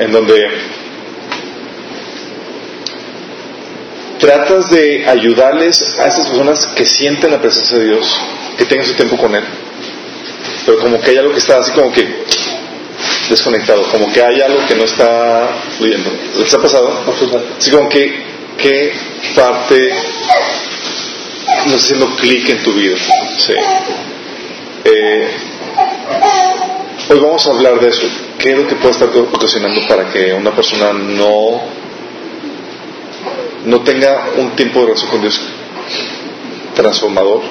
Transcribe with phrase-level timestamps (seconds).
[0.00, 0.48] en donde
[4.18, 8.20] tratas de ayudarles a esas personas que sienten la presencia de Dios,
[8.56, 9.44] que tengan su tiempo con Él,
[10.64, 12.06] pero como que hay algo que está así como que
[13.28, 16.10] desconectado, como que hay algo que no está fluyendo.
[16.38, 17.04] ¿Les ha pasado?
[17.58, 18.22] Así como que,
[18.56, 18.92] ¿qué
[19.34, 19.90] parte
[21.66, 22.96] no está haciendo clic en tu vida?
[23.38, 23.54] Sí.
[24.84, 25.28] Eh,
[27.10, 28.29] hoy vamos a hablar de eso.
[28.40, 31.60] ¿Qué es lo que puede estar ocasionando para que una persona no
[33.66, 35.40] no tenga un tiempo de relación con Dios
[36.74, 37.42] transformador,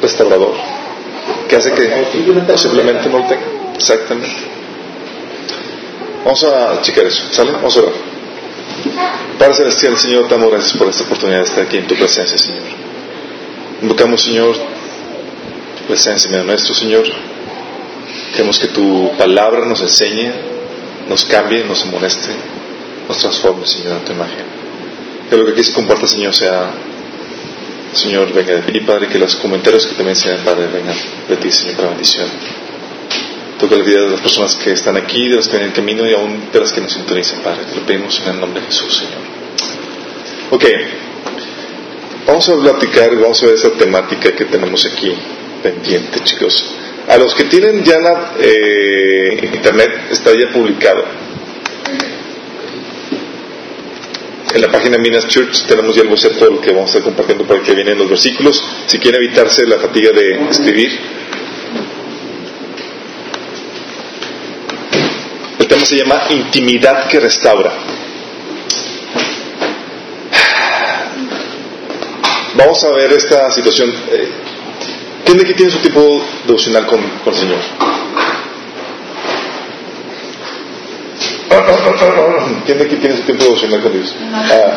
[0.00, 0.54] restaurador,
[1.48, 2.06] que hace que
[2.56, 3.42] simplemente no lo tenga.
[3.74, 4.36] Exactamente.
[6.24, 7.52] Vamos a checar eso, ¿sale?
[7.52, 7.92] Vamos a orar.
[9.38, 12.62] Padre Celestial, Señor, te gracias por esta oportunidad de estar aquí en tu presencia, Señor.
[13.82, 17.29] Invocamos, Señor, tu presencia, en nuestro, Señor.
[18.32, 20.30] Queremos que tu palabra nos enseñe,
[21.08, 22.30] nos cambie, nos moleste,
[23.08, 24.44] nos transforme, Señor, en tu imagen.
[25.28, 26.70] Que lo que quieres comparta, Señor, sea,
[27.92, 30.96] Señor, venga de ti, Padre, que los comentarios que también sean, Padre, vengan
[31.28, 32.28] de ti, Señor, para bendición.
[33.58, 36.14] Toca la vida de las personas que están aquí, de las que en camino y
[36.14, 37.64] aún de las que nos sintonizan, Padre.
[37.64, 39.20] Te lo pedimos en el nombre de Jesús, Señor.
[40.52, 40.64] Ok,
[42.26, 45.12] vamos a platicar, vamos a ver esa temática que tenemos aquí
[45.62, 46.64] pendiente, chicos.
[47.10, 51.04] A los que tienen ya la eh, internet, está ya publicado.
[54.54, 57.60] En la página Minas Church tenemos ya el boceto que vamos a estar compartiendo por
[57.64, 58.62] que vienen los versículos.
[58.86, 61.00] Si quieren evitarse la fatiga de escribir,
[65.58, 67.72] El tema se llama intimidad que restaura.
[72.54, 73.92] Vamos a ver esta situación.
[74.10, 74.49] Eh,
[75.24, 77.58] ¿Quién de aquí tiene su tipo devocional con, con el Señor?
[82.66, 84.14] ¿Quién de aquí tiene su tiempo devocional con Dios?
[84.32, 84.76] Ah.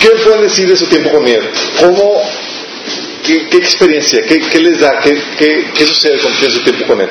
[0.00, 1.48] ¿Qué pueden decir de su tiempo con Él?
[1.80, 2.22] ¿Cómo
[3.28, 4.22] ¿Qué, qué experiencia?
[4.22, 5.00] ¿Qué, ¿Qué, les da?
[5.00, 7.10] ¿Qué, qué, qué sucede cuando tienes tiempo con él?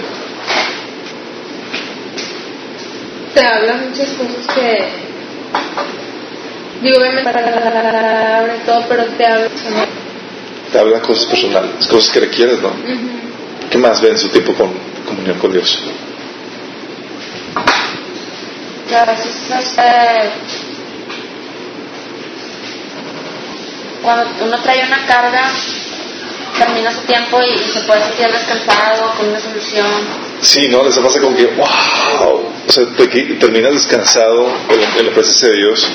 [3.36, 4.88] Te habla muchas cosas que.
[6.82, 9.50] Digo, obviamente para todo, pero te habla.
[10.72, 12.72] Te habla cosas personales, cosas que requieres, ¿no?
[13.70, 14.72] ¿Qué más ven su tiempo con
[15.06, 15.80] comunión con Dios?
[24.04, 25.52] Cuando uno trae una carga
[26.58, 29.86] termina su tiempo y, se puede sentir descansado, con una solución.
[30.42, 30.84] Sí, ¿no?
[30.84, 35.88] Les pasa como que, wow, o sea, te, terminas descansado en, la presencia de Dios.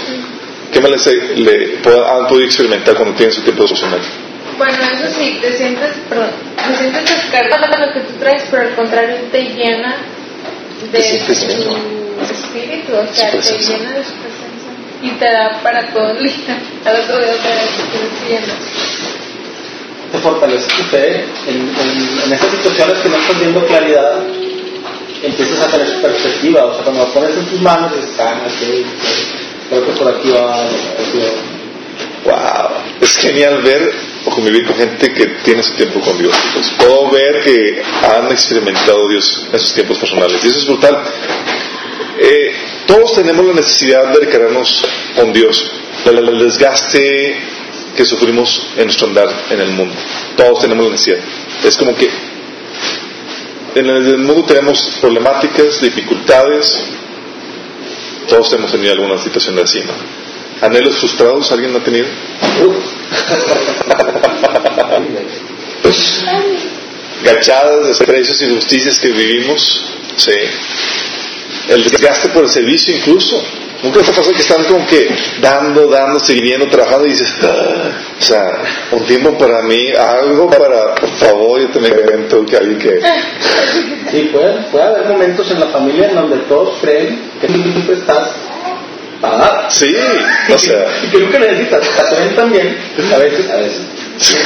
[0.72, 1.06] ¿Qué más les,
[1.38, 4.00] le, han podido experimentar cuando tienen su tiempo social?
[4.56, 8.62] Bueno, eso sí, te sientes, perdón, te sientes descargado de lo que tú traes, pero
[8.62, 9.96] al contrario te llena
[10.90, 14.72] de su espíritu, o sea, te llena de su presencia
[15.02, 16.58] y te da para todo el día.
[16.84, 18.54] Al otro día te da lleno
[20.12, 21.74] te fortalece tu fe en,
[22.26, 24.22] en, esas situaciones que no estás viendo claridad,
[25.22, 28.42] empiezas a tener perspectiva, o sea, cuando lo pones en tus manos, dices, ah,
[32.24, 32.68] Wow,
[33.00, 33.92] es genial ver
[34.24, 36.34] o convivir con gente que tiene su tiempo con Dios.
[36.78, 41.02] puedo ver que han experimentado Dios en sus tiempos personales y eso es brutal.
[42.18, 42.54] Eh,
[42.86, 44.84] todos tenemos la necesidad de recargarnos
[45.16, 45.72] con Dios.
[46.04, 47.36] El desgaste
[47.96, 49.94] que sufrimos en nuestro andar en el mundo.
[50.36, 51.18] Todos tenemos la necesidad.
[51.64, 52.08] Es como que
[53.74, 56.84] en el mundo tenemos problemáticas, dificultades.
[58.28, 60.66] Todos hemos tenido alguna situación de así, ¿no?
[60.66, 62.06] ¿Anhelos frustrados alguien no ha tenido?
[67.24, 69.84] Gachadas, desprecios y injusticias que vivimos.
[70.16, 70.32] Sí.
[71.68, 73.42] El desgaste por el servicio incluso.
[73.82, 75.08] Nunca te pasa que están como que
[75.40, 78.62] dando, dando, siguiendo, trabajando y dices, ah", o sea,
[78.92, 83.00] un tiempo para mí, algo para, por favor, yo también evento que alguien que...
[84.10, 87.96] Sí, puede, puede haber momentos en la familia en donde todos creen que tú siempre
[87.96, 88.30] estás
[89.20, 89.70] dar.
[89.70, 89.96] Sí,
[90.52, 90.86] o sea...
[91.04, 91.82] y que nunca necesitas,
[92.36, 92.76] también,
[93.12, 93.80] a veces, a veces.
[94.18, 94.36] Sí,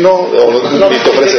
[0.00, 1.38] no, o no, no, ni te ofrece.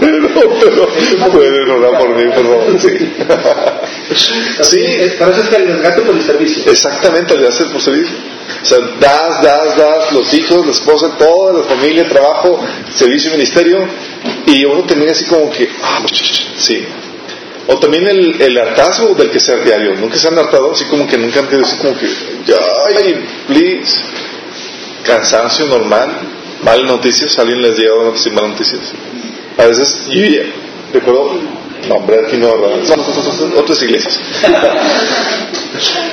[0.00, 0.28] pero,
[0.60, 2.80] pero pueden orar por mí, por favor.
[2.80, 2.98] Sí.
[4.62, 4.86] sí.
[5.18, 6.70] Para eso es que el desgaste por el servicio.
[6.70, 8.16] Exactamente, el desgaste por servicio.
[8.62, 13.34] O sea, das, das, das, los hijos, la esposa, toda la familia, trabajo, servicio y
[13.34, 13.88] ministerio,
[14.46, 16.02] y uno termina así como que, ah,
[16.58, 16.86] sí.
[17.68, 19.94] O también el, el hartazgo del que sea diario.
[19.96, 23.98] Nunca se han hartado así como que nunca han querido así como que, ay, please
[25.06, 26.08] cansancio normal,
[26.62, 28.80] malas noticias, alguien les llega noticias, malas noticias.
[29.58, 30.22] A veces, yo
[30.92, 31.40] recuerdo,
[31.90, 32.48] hombre, aquí no,
[33.56, 34.20] otras iglesias.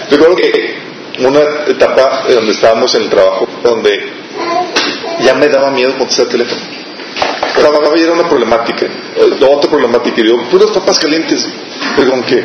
[0.09, 0.75] recuerdo que
[1.19, 4.11] una etapa donde estábamos en el trabajo, donde
[5.23, 6.61] ya me daba miedo contestar el teléfono.
[7.55, 8.87] Pero era una problemática,
[9.47, 11.47] otra problemática, y digo, puras papas calientes.
[11.95, 12.43] Pero como que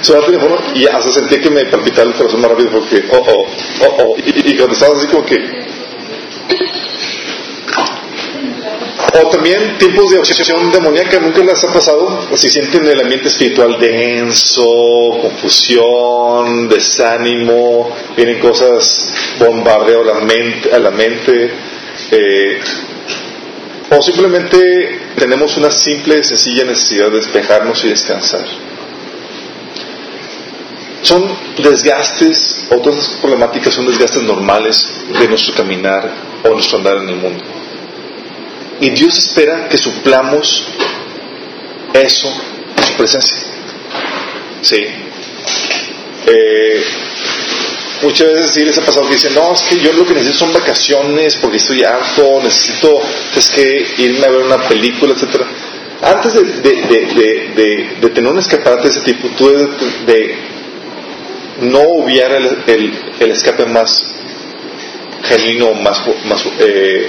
[0.00, 3.16] sonaba el teléfono y hasta sentía que me palpitaba el corazón más rápido porque, oh,
[3.18, 3.46] oh,
[3.86, 4.16] oh, oh.
[4.18, 5.36] Y, y cuando estabas así como que,
[9.12, 12.28] o también tiempos de obsesión demoníaca, ¿nunca les ha pasado?
[12.36, 14.64] Si sienten el ambiente espiritual denso,
[15.20, 21.50] confusión, desánimo, vienen cosas, bombardeo a la mente, a la mente
[22.12, 22.60] eh,
[23.90, 28.46] o simplemente tenemos una simple y sencilla necesidad de despejarnos y descansar.
[31.02, 31.24] Son
[31.58, 34.86] desgastes, otras problemáticas son desgastes normales
[35.18, 37.42] de nuestro caminar o nuestro andar en el mundo.
[38.80, 40.64] Y Dios espera que suplamos
[41.92, 42.32] eso
[42.76, 43.38] en su presencia.
[44.62, 44.86] Sí.
[46.26, 46.84] Eh,
[48.02, 50.38] muchas veces sí les ha pasado que dicen, no, es que yo lo que necesito
[50.38, 53.00] son vacaciones porque estoy harto, necesito,
[53.36, 55.46] es que irme a ver una película, etcétera.
[56.02, 59.48] Antes de, de, de, tener un escaparate de ese tipo, tú
[60.06, 60.34] de,
[61.60, 64.19] no obviar el, el, escape más
[65.22, 67.08] genuino, más, más eh,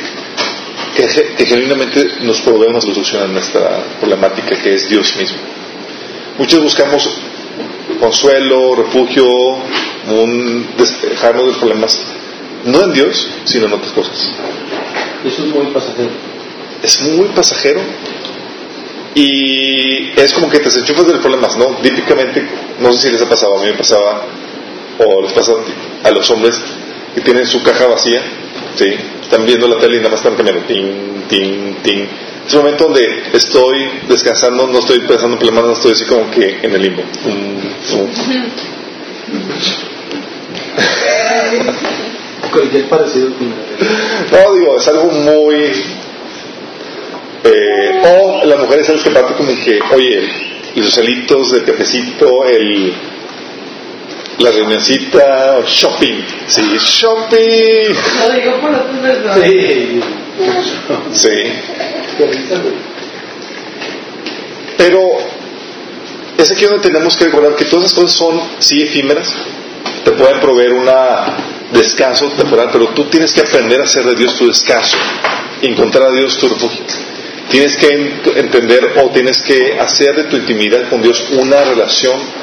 [0.96, 5.38] que, genuinamente nos provee una solución a nuestra problemática, que es Dios mismo.
[6.38, 7.10] Muchos buscamos
[8.00, 9.28] consuelo, refugio,
[10.08, 12.02] un despejarnos de problemas,
[12.66, 14.34] no en Dios, sino en otras cosas.
[15.26, 16.10] Eso es muy pasajero.
[16.82, 17.82] Es muy pasajero
[19.14, 21.66] y es como que te desenchufas de los problemas, ¿no?
[21.82, 22.44] Típicamente,
[22.80, 24.24] no sé si les ha pasado, a mí me pasaba,
[24.98, 25.52] o les pasa
[26.04, 26.60] a los hombres
[27.14, 28.22] que tienen su caja vacía,
[28.76, 28.96] ¿sí?
[29.32, 32.06] están viendo la tele y nada más están cambiando, ting, ting, ting.
[32.46, 36.30] Es un momento donde estoy descansando, no estoy pensando en problemas, no estoy así como
[36.32, 37.02] que en el limbo.
[42.52, 45.72] Cualquier parecido No, digo, es algo muy...
[47.44, 50.30] Eh, o las mujeres sabes que parte como que, oye,
[50.76, 52.94] los celitos de cafecito, el
[54.42, 56.24] la reunioncita, shopping.
[56.48, 57.94] Sí, shopping.
[58.20, 59.40] Lo digo por otras personas.
[59.40, 60.02] Sí.
[61.14, 61.54] Sí.
[64.78, 65.00] Pero
[66.38, 69.32] es aquí donde tenemos que recordar que todas esas cosas son, sí, efímeras,
[70.04, 70.90] te pueden proveer un
[71.72, 74.98] descanso temporal, pero tú tienes que aprender a hacer de Dios tu descanso,
[75.62, 76.82] encontrar a Dios tu refugio.
[77.50, 77.88] Tienes que
[78.38, 82.41] entender o tienes que hacer de tu intimidad con Dios una relación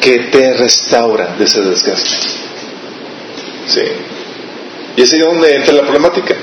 [0.00, 2.16] que te restaura de ese desgaste.
[3.66, 3.82] Sí.
[4.96, 6.34] Y es ahí donde entra la problemática.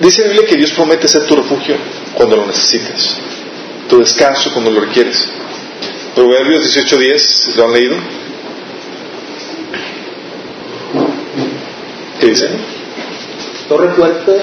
[0.00, 1.76] Dice la Biblia que Dios promete ser tu refugio
[2.14, 3.16] cuando lo necesites,
[3.88, 5.28] tu descanso cuando lo requieres.
[6.14, 7.96] Proverbios 18:10, ¿lo han leído?
[12.20, 12.48] ¿Qué dice?
[13.68, 14.42] Torre fuerte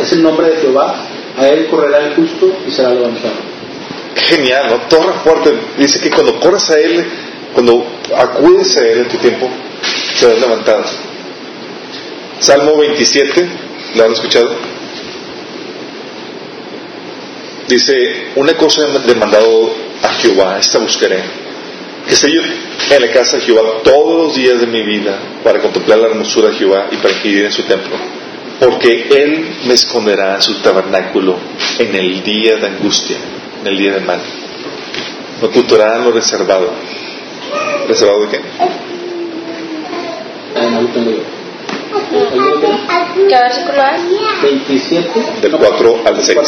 [0.00, 0.94] es el nombre de Jehová,
[1.36, 3.55] a él correrá el justo y será levantado
[4.16, 4.76] genial, ¿no?
[4.88, 5.52] Torre fuerte.
[5.78, 7.04] Dice que cuando corres a Él,
[7.52, 7.86] cuando
[8.16, 9.48] acudes a Él en tu tiempo,
[10.14, 10.84] serás levantado.
[12.38, 13.48] Salmo 27,
[13.94, 14.50] ¿lo han escuchado?
[17.68, 21.20] Dice, una cosa he demandado a Jehová, esta buscaré,
[22.06, 25.60] que esté yo en la casa de Jehová todos los días de mi vida para
[25.60, 27.96] contemplar la hermosura de Jehová y para inquirir en su templo,
[28.60, 31.36] porque Él me esconderá en su tabernáculo
[31.78, 33.16] en el día de angustia
[33.66, 34.20] el día de mal.
[35.40, 36.72] No ocultarán lo reservado.
[37.88, 38.40] ¿Reservado de qué?
[43.28, 44.42] ¿Qué versículo es?
[44.42, 45.40] 27.
[45.42, 46.38] Del 4 al 6.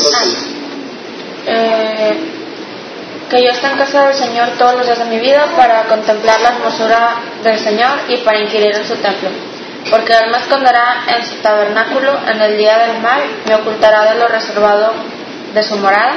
[1.46, 2.16] Eh,
[3.30, 6.40] que yo esté en casa del Señor todos los días de mi vida para contemplar
[6.40, 9.28] la hermosura del Señor y para inquirir en su templo.
[9.90, 14.18] Porque Él me esconderá en su tabernáculo en el día del mal, me ocultará de
[14.18, 14.92] lo reservado
[15.54, 16.16] de su morada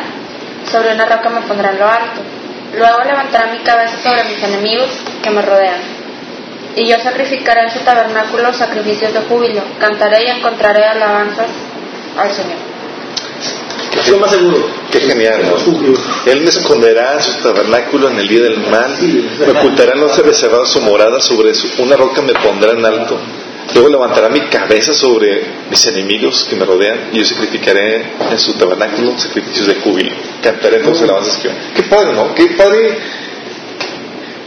[0.72, 2.22] sobre una roca me pondrá en lo alto.
[2.78, 4.90] Luego levantará mi cabeza sobre mis enemigos
[5.22, 5.82] que me rodean.
[6.75, 9.62] Y yo sacrificaré en su tabernáculo sacrificios de júbilo.
[9.80, 11.48] Cantaré y encontraré alabanzas
[12.18, 12.72] al Señor.
[13.98, 14.70] Es lo más seguro.
[14.90, 15.42] Qué genial,
[16.25, 20.18] Él me esconderá en su tabernáculo en el día del mal, me ocultará en los
[20.18, 23.18] reservados su morada, sobre una roca me pondrá en alto.
[23.74, 28.53] Luego levantará mi cabeza sobre mis enemigos que me rodean y yo sacrificaré en su
[28.53, 30.12] tabernáculo sacrificios de júbilo.
[30.44, 32.36] Cantaré entonces alabanzas que Qué padre, ¿no?
[32.36, 32.98] Qué padre.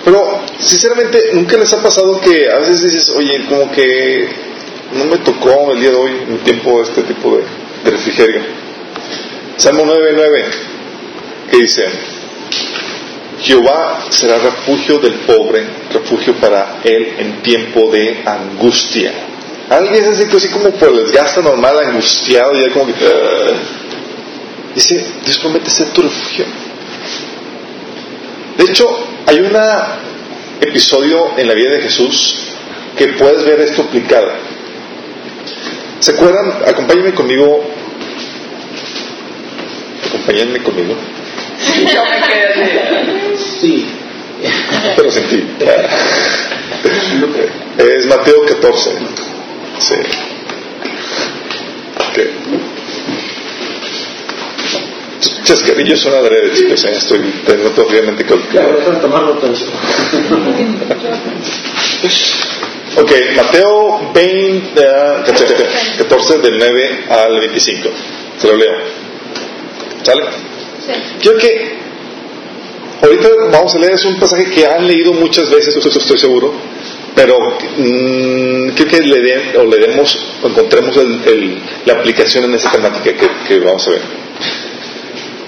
[0.05, 4.29] Pero, sinceramente, ¿nunca les ha pasado que a veces dices, oye, como que
[4.93, 7.45] no me tocó el día de hoy un tiempo este tipo de,
[7.85, 8.43] de refrigerio.
[9.57, 10.45] Salmo 9.9,
[11.51, 11.85] que dice,
[13.45, 19.13] Jehová será refugio del pobre, refugio para él en tiempo de angustia.
[19.69, 22.93] Alguien es así, como por el desgaste normal, angustiado, y ya como que...
[22.93, 23.55] Uh,
[24.75, 26.47] dice, Dios promete ser tu refugio.
[28.57, 28.89] De hecho,
[29.27, 29.53] hay un
[30.61, 32.37] episodio en la vida de Jesús
[32.97, 34.29] que puedes ver esto aplicado.
[36.01, 36.63] ¿Se acuerdan?
[36.67, 37.63] Acompáñenme conmigo.
[40.09, 40.95] Acompáñenme conmigo.
[41.95, 43.87] Yo me quedé Sí.
[44.97, 45.45] Pero sin ti.
[47.79, 48.91] Es Mateo 14.
[49.79, 49.95] Sí.
[52.11, 52.31] Okay.
[55.45, 56.85] Chascarrillos son adrede, chicos.
[56.85, 56.93] ¿eh?
[56.93, 58.35] Estoy teniendo obviamente que.
[58.35, 59.65] Claro, tomar notas.
[62.97, 64.83] Ok, Mateo 20,
[65.99, 67.89] 14 del 9 al 25.
[68.39, 68.73] Se lo leo.
[70.03, 70.25] ¿Sale?
[71.21, 71.73] Quiero que
[73.03, 76.53] ahorita vamos a leer, es un pasaje que han leído muchas veces, estoy seguro,
[77.15, 77.39] pero
[77.77, 82.55] mmm, creo que le, den, o le demos, o encontremos el, el, la aplicación en
[82.55, 84.01] esa temática que, que vamos a ver.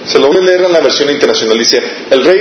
[0.05, 1.57] Se lo voy a leer en la versión internacional.
[1.57, 2.39] Dice, el rey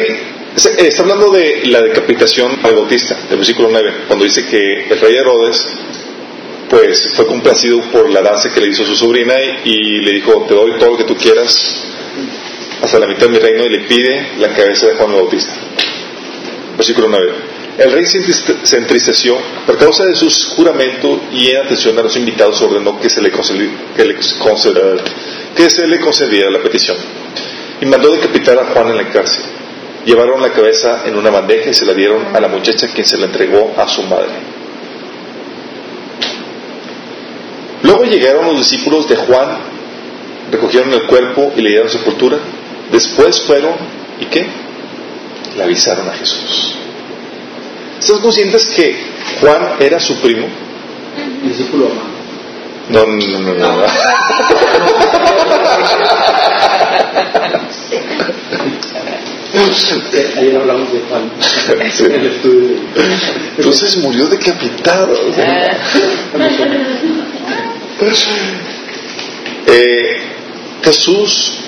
[0.56, 5.14] Está hablando de la decapitación al Bautista, del versículo 9, cuando dice que el rey
[5.14, 5.68] Herodes
[6.70, 9.34] pues fue complacido por la danza que le hizo su sobrina
[9.64, 11.84] y, le dijo, te doy todo lo que tú quieras
[12.82, 15.52] hasta la mitad de mi reino y le pide la cabeza de Juan el Bautista.
[16.76, 17.32] Versículo 9.
[17.78, 22.60] El rey se entristeció por causa de sus juramentos y en atención a los invitados
[22.62, 25.04] ordenó que se le concediera, que, le concediera,
[25.54, 26.96] que se le concediera la petición
[27.80, 29.42] y mandó decapitar a Juan en la cárcel.
[30.04, 33.18] Llevaron la cabeza en una bandeja y se la dieron a la muchacha quien se
[33.18, 34.30] la entregó a su madre.
[37.82, 39.58] Luego llegaron los discípulos de Juan,
[40.50, 42.38] recogieron el cuerpo y le dieron sepultura.
[42.90, 43.74] Después fueron,
[44.20, 44.46] ¿y qué?
[45.56, 46.74] Le avisaron a Jesús.
[47.98, 48.96] ¿Estás conscientes que
[49.40, 50.46] Juan era su primo?
[51.42, 51.88] Discípulo
[52.90, 53.54] No, no, no, no.
[53.54, 53.84] no.
[60.38, 61.30] Ayer hablamos de Juan
[61.90, 62.04] sí.
[62.04, 62.76] en el estudio.
[63.56, 65.14] Entonces murió decapitado.
[69.66, 70.18] Eh,
[70.84, 71.58] Jesús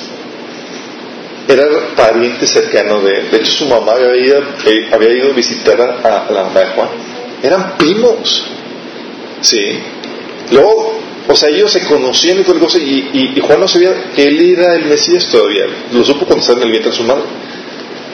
[1.48, 1.64] era
[1.96, 3.30] pariente cercano de él.
[3.30, 6.66] De hecho, su mamá había ido, eh, había ido a visitar a, la mamá de
[6.66, 6.88] Juan.
[7.42, 8.44] Eran primos.
[9.40, 9.78] Sí.
[10.52, 14.26] Luego, o sea, ellos se conocían y cualquier cosa, y, y, Juan no sabía que
[14.26, 15.64] él era el Mesías todavía.
[15.90, 17.24] Lo supo cuando estaba en el vientre de su madre.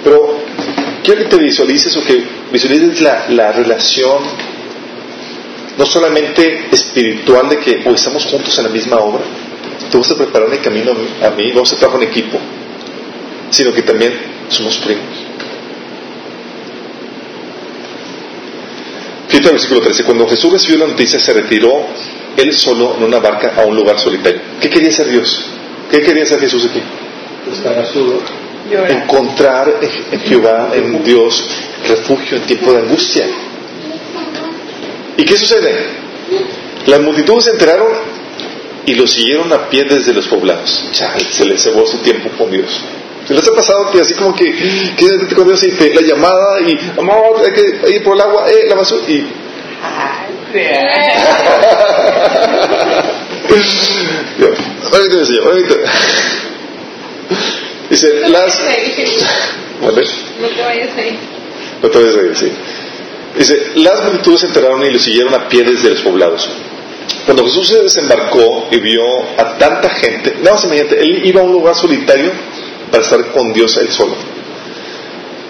[0.04, 0.38] Pero
[1.02, 2.22] quiero que te visualices o que
[2.52, 4.18] visualices la, la relación
[5.76, 9.24] no solamente espiritual de que estamos juntos en la misma obra,
[9.90, 12.38] tú vas a preparar el camino a mí, vamos a trabajar en equipo,
[13.54, 14.12] sino que también
[14.48, 15.04] somos primos.
[19.28, 20.04] Fíjate el versículo 13.
[20.04, 21.86] Cuando Jesús recibió la noticia, se retiró
[22.36, 24.40] él solo en una barca a un lugar solitario.
[24.60, 25.40] ¿Qué quería hacer Dios?
[25.90, 26.80] ¿Qué quería hacer Jesús aquí?
[28.88, 29.80] Encontrar
[30.10, 31.48] en Jehová, en Dios,
[31.88, 33.26] refugio en tiempo de angustia.
[35.16, 35.86] ¿Y qué sucede?
[36.86, 37.92] Las multitudes se enteraron
[38.86, 40.90] y lo siguieron a pie desde los poblados.
[40.94, 42.80] Ya, se les cebó su tiempo con Dios.
[43.26, 44.52] ¿Se les ha pasado que así como que,
[44.96, 48.50] que con Dios y te, la llamada y amor, hay que ir por el agua,
[48.50, 49.26] eh, la basura y
[54.92, 55.74] ahorita Señor, ahorita.
[57.90, 58.60] Dice, las...
[59.82, 60.04] ¿Vale?
[60.40, 61.18] No te vayas ahí.
[61.82, 62.52] No te vayas ahí, sí.
[63.36, 66.48] Dice, las multitudes se enteraron y lo siguieron a pie desde los poblados.
[67.24, 69.02] Cuando Jesús se desembarcó y vio
[69.36, 72.32] a tanta gente, nada más imagínate, él iba a un lugar solitario
[72.94, 74.14] para estar con Dios él solo.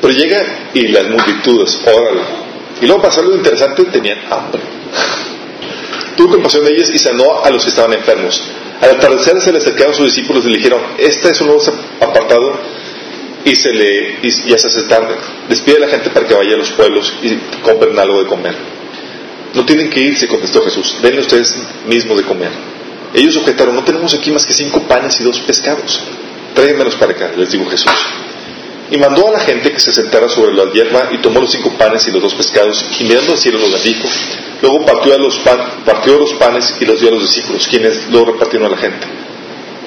[0.00, 2.22] Pero llega y las multitudes, órale.
[2.80, 4.62] Y luego pasó algo interesante, tenían hambre.
[6.16, 8.42] Tuvo compasión de ellos y sanó a los que estaban enfermos.
[8.80, 11.62] Al atardecer se le acercaron sus discípulos y le dijeron, este es un nuevo
[12.00, 12.60] apartado
[13.44, 15.14] y se le y ya se hace tarde.
[15.46, 18.56] Despide a la gente para que vaya a los pueblos y compren algo de comer.
[19.52, 20.96] No tienen que irse, contestó Jesús.
[21.02, 22.50] Denle ustedes mismos de comer.
[23.12, 26.00] Ellos objetaron, no tenemos aquí más que cinco panes y dos pescados.
[26.54, 27.92] Tráiganmelos para acá, les dijo Jesús.
[28.90, 31.70] Y mandó a la gente que se sentara sobre la hierba y tomó los cinco
[31.76, 34.08] panes y los dos pescados y mirando al cielo los bendijo.
[34.62, 35.16] Luego partió,
[35.84, 39.06] partió los panes y los dio a los discípulos, quienes lo repartieron a la gente.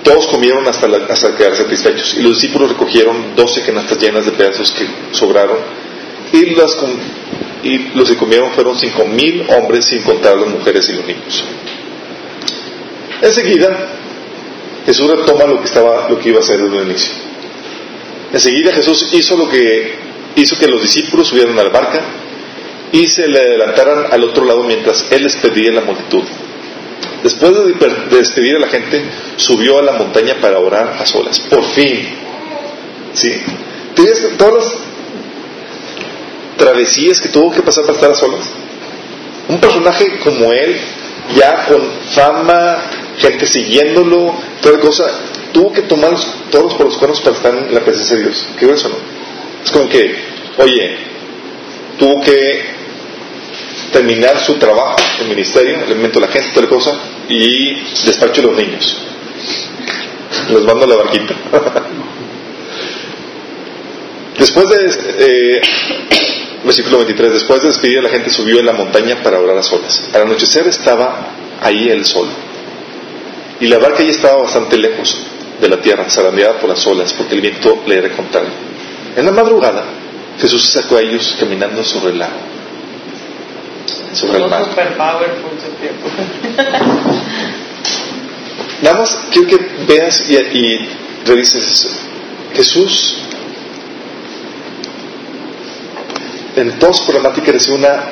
[0.03, 0.87] Todos comieron hasta
[1.35, 5.57] quedar satisfechos y los discípulos recogieron doce canastas llenas de pedazos que sobraron
[6.31, 6.77] y las,
[7.63, 11.43] y los que comieron fueron cinco mil hombres sin contar las mujeres y los niños.
[13.21, 13.89] Enseguida,
[14.87, 17.11] Jesús retoma lo que, estaba, lo que iba a hacer desde el inicio.
[18.31, 19.95] Enseguida Jesús hizo lo que
[20.37, 22.01] hizo que los discípulos subieran a la barca
[22.93, 26.23] y se le adelantaran al otro lado mientras él despedía la multitud.
[27.21, 29.03] Después de despedir a la gente,
[29.35, 31.37] subió a la montaña para orar a solas.
[31.41, 32.07] Por fin.
[33.13, 33.41] ¿Sí?
[33.93, 34.75] ¿Tienes todas las
[36.57, 38.45] travesías que tuvo que pasar para estar a solas?
[39.49, 40.79] Un personaje como él,
[41.35, 41.81] ya con
[42.13, 42.77] fama,
[43.17, 45.05] gente siguiéndolo, toda cosa,
[45.51, 46.15] tuvo que tomar
[46.51, 48.47] todos por los cuernos para estar en la presencia de Dios.
[48.59, 48.95] ¿Qué eso no?
[49.63, 50.15] Es como que,
[50.57, 50.97] oye,
[51.97, 52.77] tuvo que
[53.91, 56.93] terminar su trabajo, el ministerio, el a la gente, toda cosa,
[57.29, 58.97] y despacho a los niños.
[60.49, 61.35] Los mando a la barquita.
[64.37, 64.85] Después de,
[65.19, 65.61] eh,
[66.63, 69.63] versículo 23, después de despedir a la gente subió en la montaña para orar a
[69.63, 70.09] solas.
[70.13, 72.27] Al anochecer estaba ahí el sol.
[73.59, 75.17] Y la barca ya estaba bastante lejos
[75.59, 78.51] de la tierra, zarandeada por las olas, porque el viento le era contrario.
[79.15, 79.83] En la madrugada,
[80.39, 82.57] Jesús se sacó a ellos caminando sobre el lago
[84.13, 84.67] sobre el mar.
[88.81, 90.89] Nada más quiero que veas y, y
[91.25, 91.89] revises eso.
[92.53, 93.17] Jesús
[96.55, 98.05] en problemática recibe una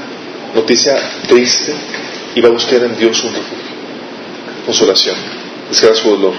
[0.54, 0.96] noticia
[1.28, 1.74] triste
[2.36, 3.75] y va a buscar en Dios un refugio,
[4.66, 5.16] consolación,
[5.70, 6.34] descarga su dolor.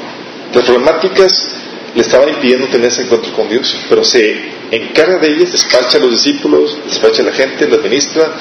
[0.53, 1.57] Las problemáticas
[1.95, 6.01] le estaban impidiendo tener ese encuentro con Dios, pero se encarga de ellas, despacha a
[6.01, 8.33] los discípulos, despacha a la gente, la administra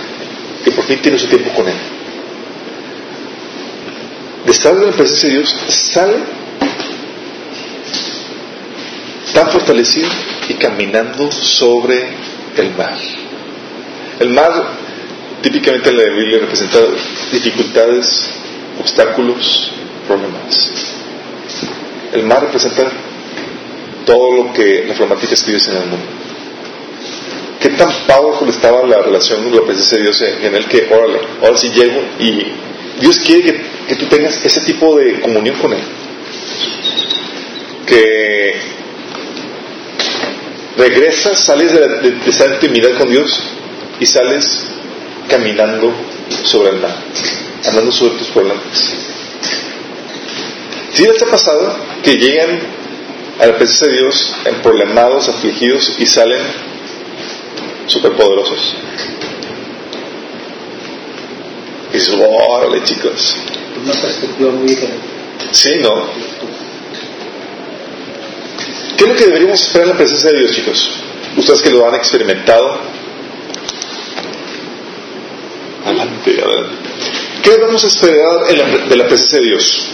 [0.64, 1.76] que por fin tiene su tiempo con Él.
[4.46, 6.18] De estar en la presencia de Dios, sale
[9.34, 10.08] tan fortalecido
[10.48, 12.08] y caminando sobre
[12.58, 12.98] el mar.
[14.20, 14.70] El mar
[15.42, 16.80] típicamente en la Biblia representa
[17.32, 18.30] dificultades,
[18.80, 19.72] obstáculos,
[20.08, 20.94] problemas.
[22.14, 22.92] El mar representa
[24.06, 26.06] todo lo que las problemáticas que en el mundo
[27.60, 31.18] qué tan powerful estaba la relación con la presencia de Dios en él que, órale,
[31.42, 32.46] ahora sí llego y
[33.00, 35.80] Dios quiere que, tú tengas ese tipo de comunión con Él.
[37.86, 38.56] Que
[40.78, 43.44] regresas, sales de, esa intimidad con Dios
[44.00, 44.68] y sales
[45.30, 45.94] caminando
[46.44, 46.96] sobre el mar,
[47.66, 48.64] andando sobre tus problemas.
[50.94, 52.60] Si les ha pasado que llegan
[53.40, 56.42] a la presencia de Dios en problemados, afligidos y salen
[57.88, 58.76] superpoderosos.
[61.92, 63.36] Y dices, órale chicos.
[63.84, 65.06] Una perspectiva muy diferente.
[65.52, 66.10] Sí, ¿no?
[68.98, 70.90] ¿Qué es lo que deberíamos esperar en la presencia de Dios, chicos?
[71.38, 72.80] Ustedes que lo han experimentado.
[75.86, 76.90] Adelante, adelante.
[77.44, 78.48] ¿Qué debemos esperar
[78.90, 79.88] de la presencia de Dios?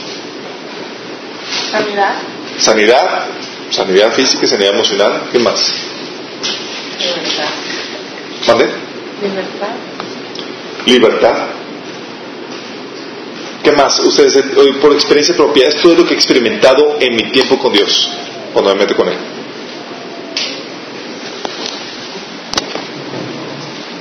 [1.71, 2.13] Sanidad.
[2.58, 3.25] Sanidad,
[3.69, 5.23] sanidad física, sanidad emocional.
[5.32, 5.73] ¿Qué más?
[8.47, 8.65] ¿Vale?
[9.21, 9.69] Libertad.
[10.86, 11.47] Libertad.
[13.63, 13.99] ¿Qué más?
[13.99, 14.43] Ustedes,
[14.82, 18.10] por experiencia propia, esto es lo que he experimentado en mi tiempo con Dios,
[18.54, 19.17] cuando me meto con Él.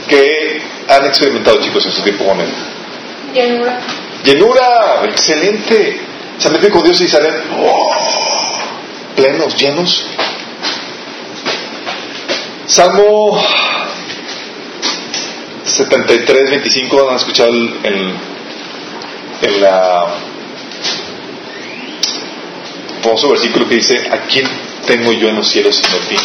[0.09, 0.50] ¿Qué
[0.91, 2.49] han experimentado, chicos, en su tiempo con Él?
[3.33, 3.79] Llenura.
[4.25, 6.01] Llenura, excelente.
[6.37, 7.91] Se meten con Dios y salen oh,
[9.15, 10.05] plenos, llenos.
[12.67, 13.43] Salmo
[15.65, 18.15] 73, 25 han escuchado el,
[19.43, 20.07] en la
[23.03, 24.47] famoso versículo que dice, ¿a quién
[24.87, 26.17] tengo yo en los cielos sino a ti?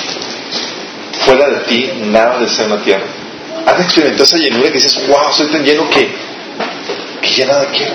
[1.21, 3.14] Fuera de ti nada desea en la tierra.
[3.65, 6.09] ¿Has experimentado esa llenura que dices, wow, soy tan lleno que,
[7.21, 7.93] que ya nada quiero?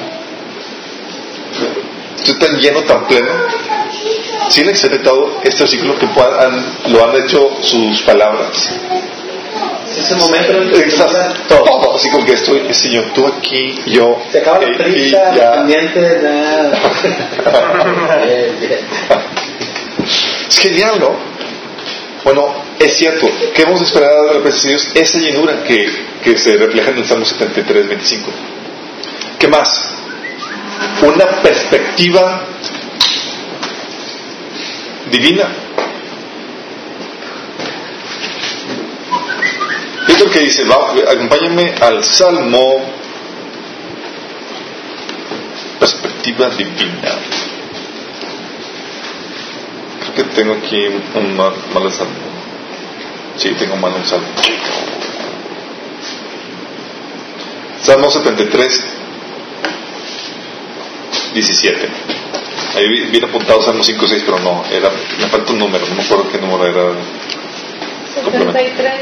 [2.16, 3.30] Estoy tan lleno, tan pleno.
[4.48, 6.09] Si han experimentado este versículo que
[6.88, 8.70] lo han hecho sus palabras
[10.00, 10.88] ese momento en el que
[11.48, 11.94] todo.
[11.94, 14.16] Así como que estoy, Señor, tú aquí, yo.
[14.30, 16.72] Se acaba la prisa, pendiente, nada.
[20.48, 21.30] es genial, ¿no?
[22.24, 23.28] Bueno, es cierto.
[23.54, 24.90] ¿Qué hemos esperado de la presencia de Dios?
[24.94, 25.90] Esa llenura que,
[26.22, 28.30] que se refleja en el Salmo 73, 25.
[29.38, 29.94] ¿Qué más?
[31.02, 32.46] Una perspectiva
[35.11, 35.48] divina
[40.09, 40.64] es lo que dice?
[40.64, 42.80] Va, acompáñenme al Salmo.
[45.78, 47.18] Perspectiva divina.
[50.14, 52.12] Creo que tengo aquí un mal, mal salmo.
[53.37, 54.27] Sí, tengo mal un salmo.
[57.83, 58.85] Salmo 73,
[61.35, 61.88] 17.
[62.77, 66.03] Ahí viene apuntado Salmo 5, 6, pero no, era, me falta un número, no me
[66.03, 66.92] acuerdo qué número era.
[68.14, 68.92] 73,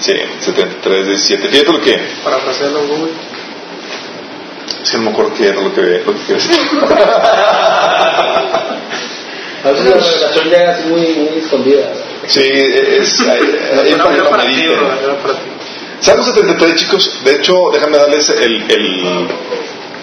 [0.00, 1.48] Sí, 73, 17.
[1.48, 1.96] Fíjate lo que.
[2.24, 3.12] Para hacerlo Google.
[4.82, 6.58] Es que no me acuerdo qué era lo que, lo que quería decir.
[9.64, 11.92] A veces la revelación llega así muy, muy escondida.
[12.26, 13.20] Sí, es.
[13.20, 14.78] es para que lo mediten.
[16.00, 17.20] Salmo 73, chicos.
[17.24, 19.28] De hecho, déjame darles el, el,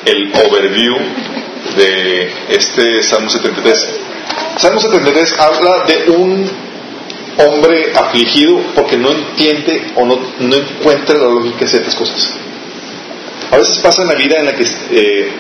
[0.06, 0.96] el overview
[1.76, 4.00] de este Salmo 73.
[4.58, 6.50] Salmo 73 habla de un
[7.38, 12.34] hombre afligido porque no entiende o no, no encuentra la lógica de ciertas cosas.
[13.52, 15.32] A veces pasa en la vida en la que eh,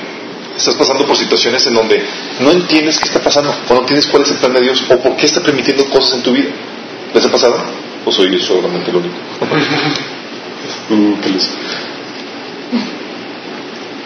[0.59, 2.03] estás pasando por situaciones en donde
[2.39, 4.97] no entiendes qué está pasando o no entiendes cuál es el plan de Dios o
[4.99, 6.49] por qué está permitiendo cosas en tu vida.
[7.13, 7.57] ¿Les ha pasado?
[8.05, 9.15] ¿O soy yo solamente el único?
[10.89, 11.55] uh, qué listo.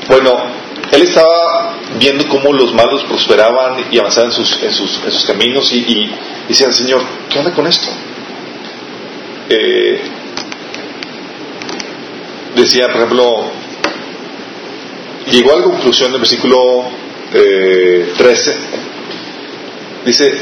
[0.07, 0.43] Bueno,
[0.91, 5.25] él estaba viendo cómo los malos prosperaban y avanzaban en sus, en sus, en sus
[5.25, 6.15] caminos y, y,
[6.47, 7.87] decía, Señor, ¿qué onda con esto?
[9.49, 10.01] Eh,
[12.55, 13.51] decía, por ejemplo,
[15.31, 16.85] llegó a la conclusión del versículo
[17.33, 18.55] eh, 13,
[20.05, 20.33] dice,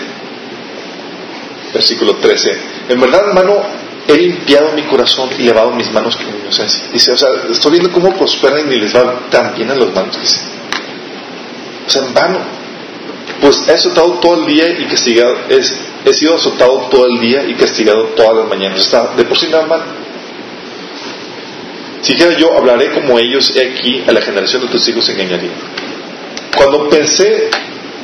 [1.73, 2.57] versículo 13,
[2.89, 3.61] en verdad, hermano,
[4.07, 6.87] he limpiado mi corazón y lavado mis manos con inocencia.
[6.91, 10.19] Dice, o sea, estoy viendo cómo prosperan y les va tan bien a los manos.
[10.19, 10.39] Dice,
[11.87, 12.39] o sea, en vano.
[13.39, 17.43] Pues he azotado todo el día y castigado, es, he sido azotado todo el día
[17.47, 18.81] y castigado todas las mañanas.
[18.81, 20.00] Está de por sí nada mal.
[22.01, 25.51] Si quiera yo hablaré como ellos, he aquí a la generación de tus hijos engañaría.
[26.55, 27.49] Cuando pensé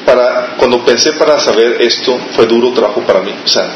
[0.05, 3.33] para, cuando pensé para saber esto, fue duro trabajo para mí.
[3.43, 3.71] O sea,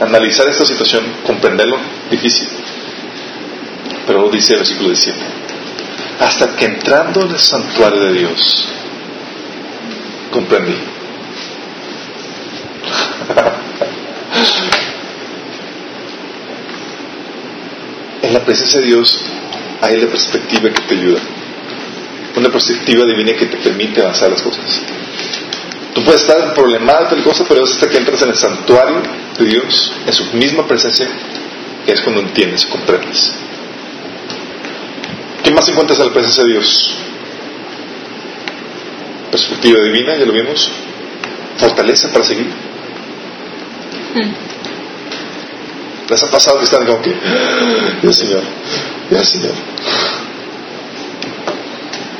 [0.00, 1.78] analizar esta situación, comprenderlo,
[2.10, 2.48] difícil.
[4.06, 5.18] Pero dice el versículo 17.
[6.20, 8.68] Hasta que entrando en el santuario de Dios,
[10.30, 10.76] comprendí.
[18.22, 19.22] en la presencia de Dios
[19.80, 21.20] hay la perspectiva que te ayuda.
[22.36, 24.80] Una perspectiva divina que te permite avanzar las cosas.
[25.94, 29.00] Tú puedes estar problemado tal cosa, pero es hasta que entras en el santuario
[29.38, 31.08] de Dios, en su misma presencia,
[31.86, 33.32] es cuando entiendes, comprendes.
[35.42, 36.94] ¿Qué más encuentras en la presencia de Dios?
[39.30, 40.70] Perspectiva divina, ya lo vimos.
[41.56, 42.50] Fortaleza para seguir.
[46.08, 47.16] ¿Les ha pasado que están como que,
[48.02, 48.42] ya Señor,
[49.10, 49.54] ya Señor?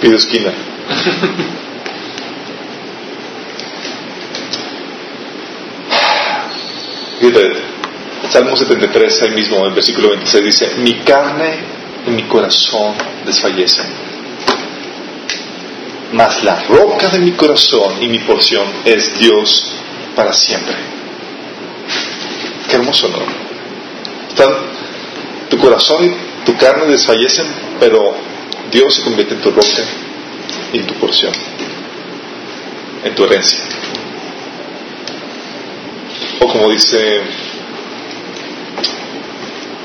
[0.00, 0.50] Pido esquina.
[7.20, 7.52] Fíjate,
[8.28, 11.54] Salmo 73, ahí mismo, en versículo 26, dice, mi carne
[12.08, 12.94] y mi corazón
[13.24, 13.86] desfallecen,
[16.12, 19.76] mas la roca de mi corazón y mi porción es Dios
[20.16, 20.74] para siempre.
[22.68, 23.45] Qué hermoso, ¿no?
[25.48, 27.46] Tu corazón y tu carne desfallecen,
[27.80, 28.14] pero
[28.70, 29.82] Dios se convierte en tu roca
[30.72, 31.32] y en tu porción,
[33.04, 33.60] en tu herencia.
[36.40, 37.22] O como dice,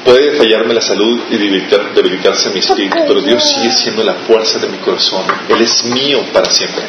[0.04, 4.60] puede fallarme la salud y debilitar, debilitarse mi espíritu, pero Dios sigue siendo la fuerza
[4.60, 5.24] de mi corazón.
[5.48, 6.84] Él es mío para siempre.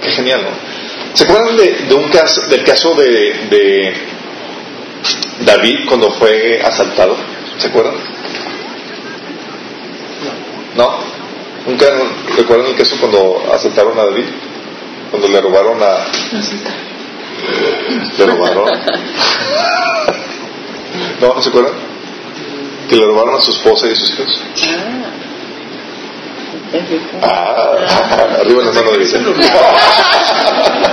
[0.00, 0.50] Qué genial, ¿no?
[1.14, 3.08] ¿Se acuerdan de, de un caso, del caso de,
[3.50, 3.94] de
[5.44, 7.16] David cuando fue asaltado?
[7.58, 7.94] ¿Se acuerdan?
[10.76, 10.98] ¿No?
[11.66, 11.86] ¿Nunca
[12.36, 14.26] recuerdan el caso cuando asaltaron a David?
[15.10, 16.06] Cuando le robaron a...
[18.18, 18.64] ¿Le robaron?
[21.20, 21.34] ¿No?
[21.34, 21.72] ¿No se acuerdan?
[22.88, 24.42] Que le robaron a su esposa y a sus hijos.
[27.22, 27.72] Ah,
[28.40, 29.30] arriba las manos de Vicente.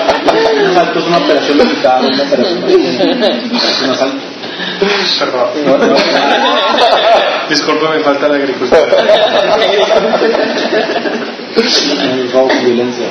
[0.51, 2.63] Un asalto es una operación delicada, una operación.
[2.69, 4.17] Es un asalto.
[5.19, 5.47] Perdón.
[5.65, 5.95] No, no.
[7.49, 8.81] Disculpa, me falta la agricultura.
[11.55, 13.07] El robo violencia.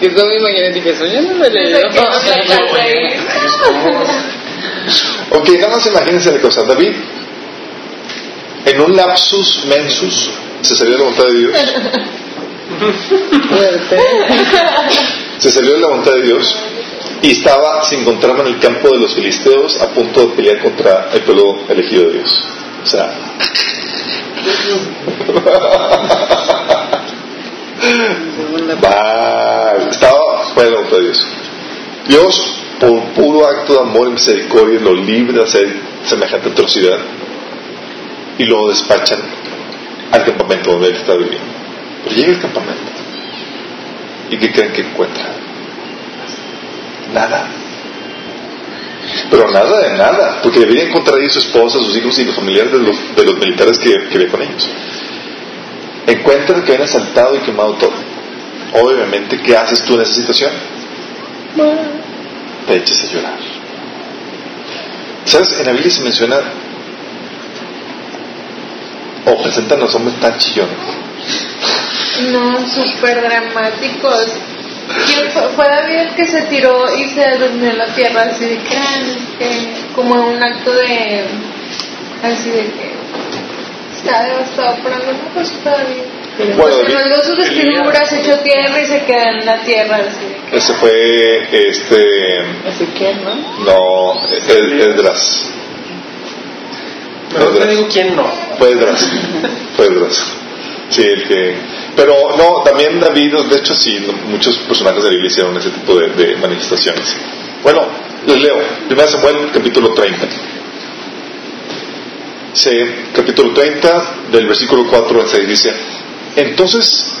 [0.00, 1.74] Que con mi mañana dije, eso ya no me leí.
[5.30, 6.62] Ok, nada más imagínense la cosa.
[6.64, 6.94] David,
[8.64, 10.30] en un lapsus mensus,
[10.62, 11.52] se salió de la voluntad de Dios.
[15.38, 16.54] Se salió de la voluntad de Dios
[17.22, 21.10] y estaba, se encontraba en el campo de los filisteos a punto de pelear contra
[21.12, 22.48] el pueblo elegido de Dios.
[22.82, 23.12] O sea.
[29.90, 31.26] Estaba fuera de la voluntad de Dios.
[32.08, 35.68] Dios, por puro acto de amor y misericordia, lo libre de hacer
[36.04, 36.98] semejante atrocidad
[38.38, 39.20] y lo despachan
[40.12, 41.59] al campamento donde él está viviendo.
[42.04, 42.90] Pero llega al campamento
[44.30, 45.24] y ¿qué creen que encuentra?
[47.12, 47.48] Nada.
[49.30, 52.72] Pero nada de nada, porque debería encontrar ahí su esposa, sus hijos y los familiares
[52.72, 54.68] de los, de los militares que, que ve con ellos.
[56.06, 57.92] Encuentran que habían asaltado y quemado todo.
[58.72, 60.50] Obviamente, ¿qué haces tú en esa situación?
[62.66, 63.38] Te echas a llorar.
[65.24, 65.58] ¿Sabes?
[65.58, 66.36] En la Biblia se menciona
[69.26, 70.76] o presentan a los hombres tan chillones.
[72.32, 74.26] No, súper dramáticos.
[75.06, 78.44] ¿Quién fue, fue David el que se tiró y se durmió en la tierra así
[78.44, 81.24] de que, ah, como un acto de
[82.24, 82.90] así de que
[83.96, 86.02] está devastado por algo, no pues David.
[86.38, 89.96] Bueno, Pues David- rasgó sus vestiduras, se echó tierra y se quedó en la tierra
[89.96, 92.38] así de que, Ese fue este.
[92.68, 93.34] Ezequiel, ¿no?
[93.64, 95.50] No, es Esdras.
[97.32, 98.24] Pero no te digo quién no.
[98.58, 99.08] Fue Esdras.
[99.76, 100.36] Fue Esdras.
[100.90, 101.54] Sí, el que.
[101.96, 105.96] Pero no, también David, de hecho, sí, muchos personajes de la Biblia hicieron ese tipo
[105.96, 107.16] de, de manifestaciones.
[107.62, 107.86] Bueno,
[108.26, 108.56] les leo.
[108.90, 110.26] 1 Samuel, capítulo 30.
[112.52, 112.70] Sí,
[113.14, 115.72] capítulo 30, del versículo 4 al 6 dice:
[116.34, 117.14] Entonces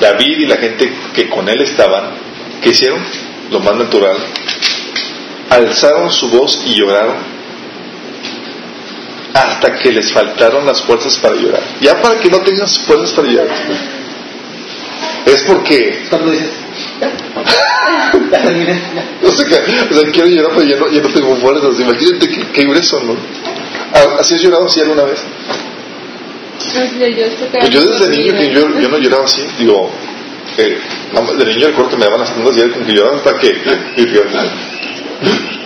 [0.00, 2.12] David y la gente que con él estaban,
[2.62, 3.00] ¿qué hicieron?
[3.50, 4.16] Lo más natural,
[5.50, 7.33] alzaron su voz y lloraron
[9.34, 11.62] hasta que les faltaron las fuerzas para llorar.
[11.80, 13.48] Ya para que no tengas fuerzas para llorar.
[15.26, 15.98] Es porque,
[19.22, 19.56] no sé qué,
[19.90, 21.80] o sea, quiero llorar, pero ya no, ya no tengo fuerzas.
[21.80, 23.16] Imagínate qué, qué grueso, ¿no?
[23.92, 25.20] Ah, ¿Así has llorado así alguna vez?
[26.98, 29.90] de yo Pues yo desde niño que yo, yo no lloraba así, digo,
[30.56, 30.78] eh,
[31.38, 33.48] de niño recuerdo que me daban las segundas y era como que lloraba hasta que,
[33.96, 34.38] y fíjate.
[35.22, 35.63] Qué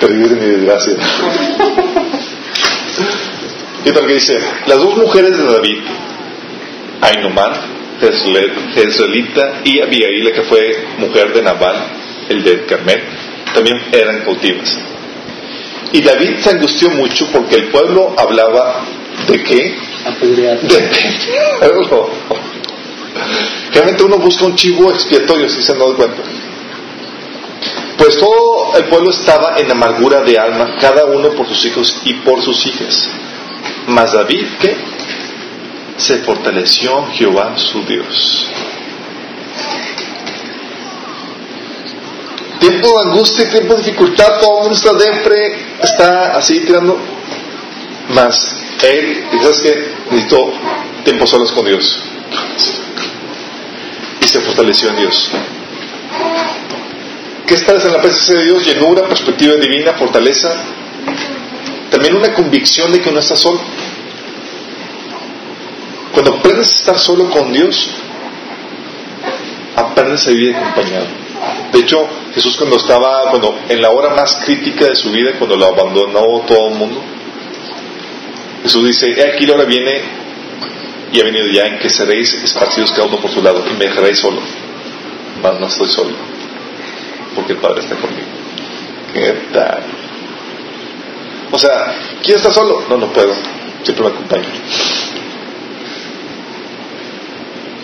[0.00, 0.94] terrible mi desgracia.
[3.84, 5.78] Y tal que dice, las dos mujeres de David,
[7.00, 7.52] Ainomar,
[8.74, 11.76] Jezreelita y Abigail, que fue mujer de Nabal,
[12.28, 13.02] el de Carmel,
[13.54, 14.76] también eran cautivas.
[15.92, 18.84] Y David se angustió mucho porque el pueblo hablaba
[19.26, 19.74] de qué?
[20.62, 20.90] De
[21.60, 22.10] perro.
[23.72, 26.22] Realmente uno busca un chivo expiatorio, si se nos da cuenta.
[27.98, 32.14] Pues todo el pueblo estaba en amargura de alma, cada uno por sus hijos y
[32.14, 33.08] por sus hijas.
[33.88, 34.76] Mas David, ¿qué?
[35.96, 38.46] Se fortaleció Jehová su Dios.
[42.60, 46.96] Tiempo de angustia, tiempo de dificultad, todo el mundo está depre, está así tirando.
[48.10, 49.92] Mas él, ¿sabes qué?
[50.10, 50.52] Necesitó
[51.04, 52.00] tiempo solos con Dios.
[54.20, 55.30] Y se fortaleció en Dios.
[57.48, 58.66] ¿Qué estás en la presencia de Dios?
[58.66, 60.54] Llenura, perspectiva divina, fortaleza.
[61.90, 63.58] También una convicción de que no estás solo.
[66.12, 67.88] Cuando aprendes a estar solo con Dios,
[69.74, 71.06] aprendes a vivir acompañado.
[71.72, 75.56] De hecho, Jesús cuando estaba, cuando en la hora más crítica de su vida, cuando
[75.56, 77.00] lo abandonó todo el mundo,
[78.62, 80.02] Jesús dice, he aquí la hora viene
[81.12, 83.86] y ha venido ya en que seréis esparcidos cada uno por su lado y me
[83.86, 84.42] dejaréis solo.
[85.42, 86.10] Mas no estoy solo,
[87.38, 88.26] porque el Padre está conmigo.
[89.14, 89.84] ¿Qué tal?
[91.52, 92.84] O sea, ¿quién está solo?
[92.88, 93.32] No, no puedo.
[93.84, 94.48] Siempre me acompaña.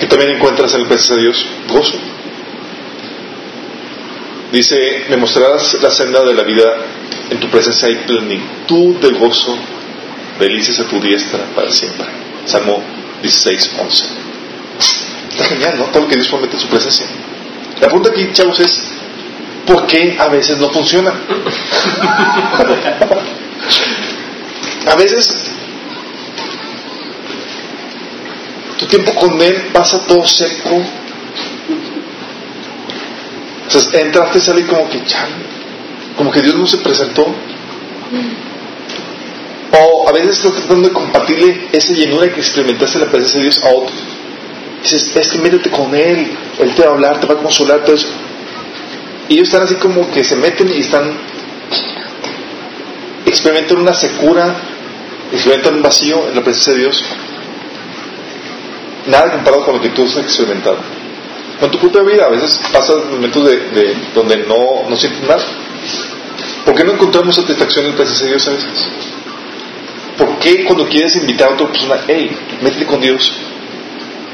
[0.01, 1.99] Que también encuentras en la presencia de Dios gozo.
[4.51, 6.65] Dice, me mostrarás la senda de la vida,
[7.31, 9.57] en tu presencia hay plenitud de gozo,
[10.41, 12.07] delicias a tu diestra para siempre.
[12.45, 12.83] Salmo
[13.23, 14.05] 16, 11.
[15.31, 15.85] Está genial, ¿no?
[15.87, 17.07] Todo lo que Dios promete en su presencia.
[17.81, 18.94] La pregunta aquí, chavos, es,
[19.67, 21.13] ¿por qué a veces no funciona?
[24.87, 25.51] a veces
[28.79, 30.83] tu tiempo con Él pasa todo seco.
[33.69, 35.35] Sea, entraste y salí como que, chale,
[36.17, 37.27] como que Dios no se presentó.
[39.77, 43.45] O a veces estás tratando de compartirle esa llenura que experimentaste en la presencia de
[43.45, 43.95] Dios a otro.
[44.83, 47.83] Dices, es que métete con Él, Él te va a hablar, te va a consolar,
[47.83, 48.09] todo eso.
[49.29, 51.13] Y ellos están así como que se meten y están,
[53.27, 54.55] experimentan una secura,
[55.33, 57.05] experimentan un vacío en la presencia de Dios.
[59.07, 60.79] Nada comparado con lo que tú has experimentado.
[61.61, 65.45] Con tu propia vida, a veces pasas momentos de, de donde no, no sientes nada.
[66.65, 68.89] ¿Por qué no encontramos satisfacción en la presencia de Dios a veces?
[70.17, 72.31] ¿Por qué cuando quieres invitar a otra persona, hey,
[72.63, 73.33] métete con Dios?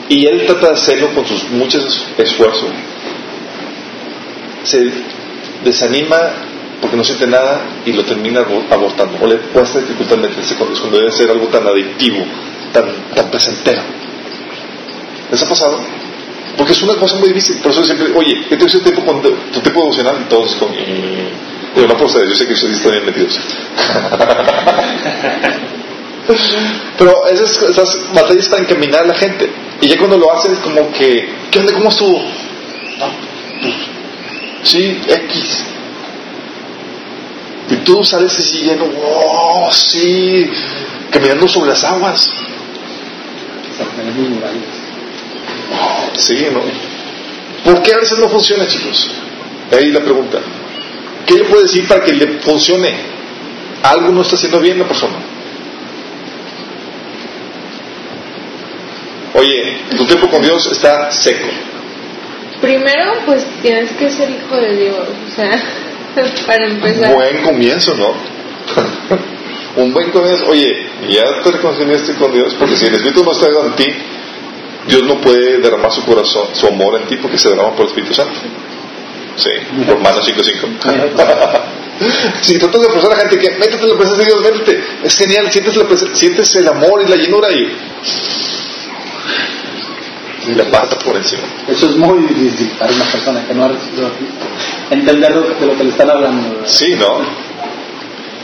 [0.09, 2.71] Y Él trata de hacerlo con sus muchos esfuerzos.
[4.65, 4.91] Se
[5.65, 6.17] desanima
[6.81, 9.19] porque no siente nada y lo termina abortando.
[9.23, 12.25] O le cuesta dificultad meterse con Dios cuando debe ser algo tan adictivo,
[12.73, 13.83] tan, tan placentero.
[15.31, 15.81] ¿Les ha pasado?
[16.57, 17.59] Porque es una cosa muy difícil.
[17.59, 20.27] Por eso siempre, oye, ¿qué tienes tiempo con tu tiempo devocional?
[20.29, 20.73] Todos con.
[20.73, 23.39] Digo, no por yo sé que ustedes están bien metidos.
[26.99, 29.51] Pero esas, batallas para encaminar a la gente.
[29.81, 31.73] Y ya cuando lo hacen, como que, ¿qué onda?
[31.73, 32.21] ¿Cómo estuvo?
[34.63, 35.59] Sí, X.
[37.71, 40.51] Y tú sales así lleno, oh, sí,
[41.11, 42.29] caminando sobre las aguas.
[46.17, 46.61] Sí, ¿no?
[47.65, 49.11] ¿Por qué a veces no funciona, chicos?
[49.73, 50.41] Ahí la pregunta.
[51.27, 52.95] ¿Qué le puede decir para que le funcione?
[53.83, 55.15] Algo no está haciendo bien la persona.
[59.35, 61.47] Oye, tu tiempo con Dios está seco.
[62.61, 65.51] Primero, pues tienes que ser hijo de Dios, o sea,
[66.47, 67.15] para empezar.
[67.15, 68.15] Buen comienzo, ¿no?
[69.77, 70.47] Un buen comienzo.
[70.49, 73.87] Oye, ya te reconciliaste con Dios, porque si el Espíritu no está en ti,
[74.89, 77.89] Dios no puede derramar su corazón, su amor en ti, porque se derrama por el
[77.89, 78.41] Espíritu Santo.
[79.37, 79.51] Sí,
[79.87, 81.61] Romanos 5.5.
[82.43, 84.85] si tratas de forzar a la gente que métete en la presencia de Dios, métete.
[85.05, 87.73] Es genial, sientes, la sientes el amor y la llenura y
[90.51, 91.43] y la pasa por encima.
[91.69, 94.11] Eso es muy difícil para una persona que no ha recibido
[94.91, 96.67] entender de lo que le están hablando.
[96.67, 97.21] Sí, ¿no?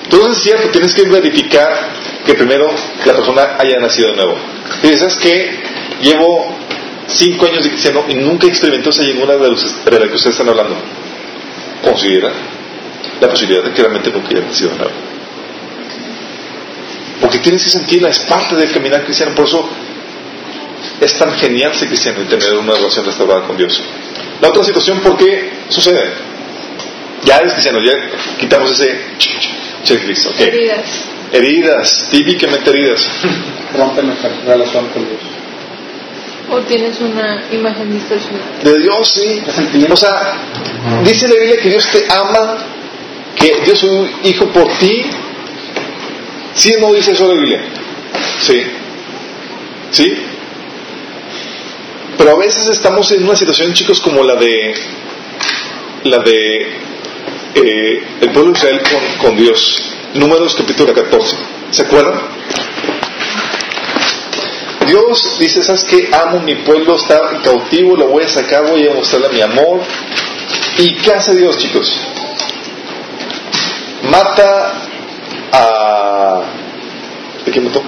[0.05, 1.90] Entonces es cierto, tienes que verificar
[2.25, 2.71] que primero
[3.05, 4.37] la persona haya nacido de nuevo.
[4.83, 5.59] Y dices que
[6.01, 6.55] llevo
[7.09, 10.35] cinco años de cristiano y nunca experimentó esa ninguna de, los, de la que ustedes
[10.35, 10.77] están hablando.
[11.83, 12.31] Considera
[13.21, 14.92] la posibilidad de que realmente nunca haya nacido de nuevo.
[17.21, 19.35] Porque tienes que sentirla, es parte del caminar cristiano.
[19.35, 19.69] Por eso
[21.01, 23.83] es tan genial ser cristiano y tener una relación restaurada con Dios.
[24.41, 26.11] La otra situación, ¿por qué sucede?
[27.25, 27.93] Ya eres cristiano, ya
[28.39, 28.99] quitamos ese
[29.85, 30.27] checklist.
[30.27, 30.49] Okay.
[30.49, 30.87] Heridas.
[31.33, 33.09] Heridas, típicamente heridas.
[33.77, 35.21] Rompen nuestra relación con Dios.
[36.49, 38.45] O tienes una imagen distorsionada.
[38.63, 39.43] De Dios, sí.
[39.91, 40.39] O sea,
[41.05, 42.59] dice la Biblia que Dios te ama,
[43.35, 45.03] que Dios es un hijo por ti.
[46.55, 47.61] ¿Sí o no dice eso la Biblia?
[48.41, 48.63] Sí.
[49.91, 50.17] ¿Sí?
[52.19, 54.75] Pero a veces estamos en una situación, chicos, como la de
[56.05, 56.63] la de
[57.55, 59.83] eh, el pueblo de Israel con, con Dios.
[60.15, 61.37] Números capítulo 14.
[61.71, 62.21] ¿Se acuerdan?
[64.87, 66.09] Dios dice, ¿sabes qué?
[66.13, 69.81] Amo mi pueblo, está cautivo, lo voy a sacar, voy a mostrarle mi amor.
[70.79, 71.93] ¿Y qué hace Dios, chicos?
[74.11, 74.75] Mata
[75.53, 76.43] a...
[77.45, 77.83] ¿De quién mató?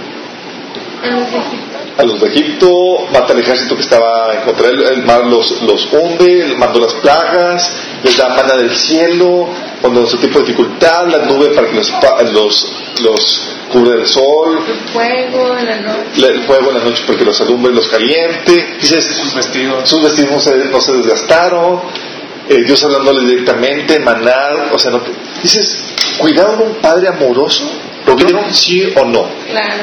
[1.98, 5.62] A los de Egipto, mata al ejército que estaba en contra él, el mar los,
[5.62, 7.72] los hunde, mandó las plagas,
[8.04, 9.48] les da mana del cielo,
[9.80, 11.92] cuando su tipo de dificultad, la nube para que los,
[12.32, 17.02] los, los cubre el sol, el fuego en la noche, el fuego en la noche
[17.04, 20.80] para que los alumbre y los caliente, dices, sus vestidos, sus vestidos no se, no
[20.80, 21.80] se desgastaron,
[22.48, 25.02] eh, Dios hablándole directamente, maná, o sea, no
[25.42, 25.84] dices,
[26.18, 27.68] cuidado de un padre amoroso,
[28.06, 29.28] ¿lo vieron sí o no?
[29.50, 29.82] Claro.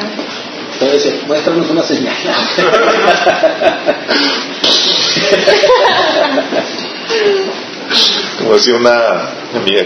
[0.78, 2.14] Entonces, muéstranos una señal.
[8.38, 9.84] Como decía una amiga,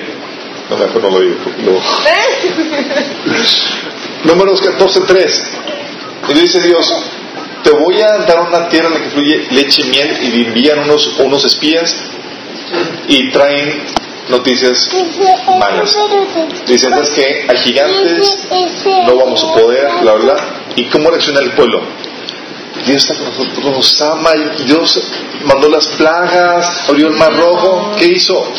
[0.68, 1.36] no mejor no lo digo.
[1.64, 1.80] Lo...
[4.24, 5.42] Números 14.3.
[6.28, 6.92] Y dice Dios,
[7.62, 10.80] te voy a dar una tierra en la que fluye leche y miel y envían
[10.80, 11.94] unos, unos espías
[13.06, 13.84] y traen
[14.30, 14.88] noticias
[15.58, 15.96] malas.
[16.66, 18.48] Dicen, es que hay gigantes,
[19.06, 20.36] no vamos a poder, bla, bla.
[20.76, 21.82] ¿Y cómo reacciona el pueblo?
[22.86, 24.30] Dios está con nosotros, nos ama,
[24.64, 25.00] Dios
[25.44, 27.94] mandó las plagas, abrió el mar rojo.
[27.98, 28.50] ¿Qué hizo?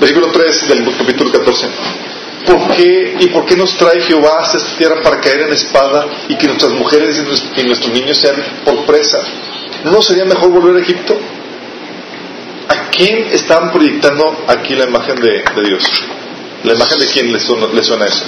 [0.00, 1.68] Versículo 3 del capítulo 14.
[2.46, 6.06] ¿Por qué y por qué nos trae Jehová hasta esta tierra para caer en espada
[6.28, 7.22] y que nuestras mujeres
[7.56, 9.18] y nuestros niños sean por presa?
[9.84, 11.18] ¿No sería mejor volver a Egipto?
[12.72, 15.84] ¿A quién están proyectando aquí la imagen de, de Dios?
[16.64, 18.24] ¿La imagen de quién le suena, le suena eso?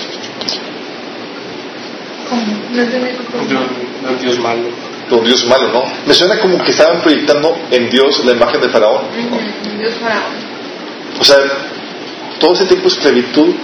[4.07, 4.69] Un Dios malo.
[5.11, 5.85] Un Dios malo, ¿no?
[6.07, 9.05] Me suena como que estaban proyectando en Dios la imagen de Faraón.
[9.31, 9.79] ¿no?
[9.79, 10.35] Dios Faraón.
[11.19, 11.39] O sea,
[12.39, 13.55] todo ese tipo de esclavitud,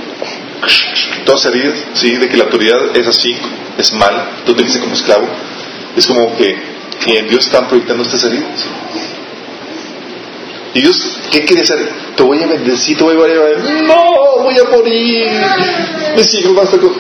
[1.26, 3.37] todas heridas, sí, de que la autoridad es así,
[3.76, 5.28] es mal, tú te dices como esclavo,
[5.95, 6.57] es como que,
[7.05, 8.64] que en Dios están proyectando estas heridas.
[10.75, 11.91] ¿Y Dios qué quería hacer?
[12.16, 13.59] Te voy a bendecir, te voy a llevar.
[13.85, 15.27] No, voy a morir.
[16.16, 16.93] Mis hijos van con.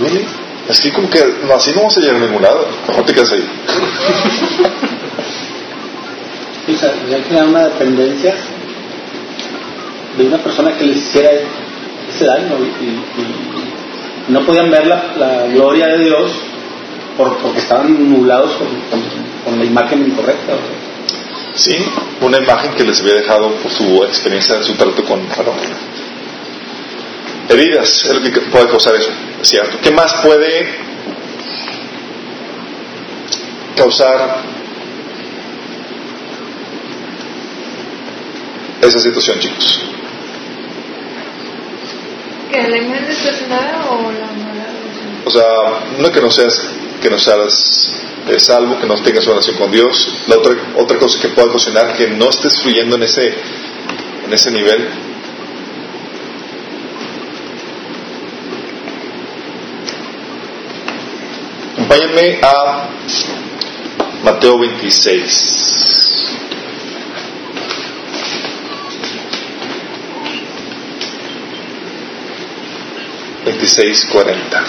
[0.00, 0.24] ¿Really?
[0.68, 2.66] Es como que no, así no vamos a llegar a ningún lado.
[2.88, 3.44] Mejor te quedas ahí.
[7.08, 8.34] Ya crea una dependencia
[10.18, 11.30] de una persona que les hiciera
[12.12, 16.32] ese daño y, no podían ver la, la gloria de Dios
[17.16, 19.00] por- porque estaban nublados con-
[19.44, 20.54] con la imagen incorrecta.
[21.56, 21.74] Sí,
[22.20, 25.56] una imagen que les había dejado por su experiencia, su trato con Faraón.
[27.48, 29.78] Heridas es lo que puede causar eso, es cierto.
[29.82, 30.68] ¿Qué más puede
[33.74, 34.42] causar
[38.82, 39.80] esa situación, chicos?
[42.50, 44.66] ¿Que la imagen distorsionada o la mala?
[45.24, 45.46] O sea,
[45.98, 46.68] no que no seas,
[47.00, 47.92] que no seas
[48.28, 50.08] eh, salvo, que no tengas relación con Dios.
[50.26, 53.34] La otra, otra cosa que puede ocasionar que no estés fluyendo en ese,
[54.26, 54.88] en ese nivel.
[61.72, 62.88] Acompáñenme a
[64.24, 65.76] Mateo 26.
[73.44, 74.64] Veintiséis cuarenta.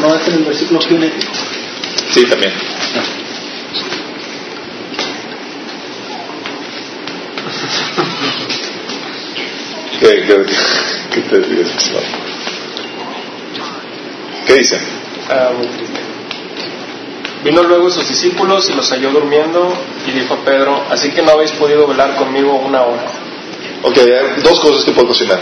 [0.00, 1.10] No, en el versículo une.
[2.12, 2.52] Sí, también.
[10.00, 10.36] ¿Qué, qué,
[11.14, 11.68] qué te ríes?
[14.46, 14.78] ¿Qué dice?
[15.30, 16.00] Ah, muy triste.
[17.44, 19.72] Vino luego sus discípulos y los halló durmiendo
[20.06, 23.04] y dijo a Pedro, así que no habéis podido velar conmigo una hora.
[23.82, 25.40] Ok, hay dos cosas que puedo cocinar.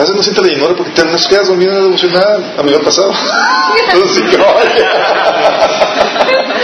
[0.00, 2.54] A veces no sientes la llenura porque te nos quedas dormido en la devocional.
[2.56, 3.12] A mí me ha pasado.
[3.92, 4.92] Entonces, sí, que vaya.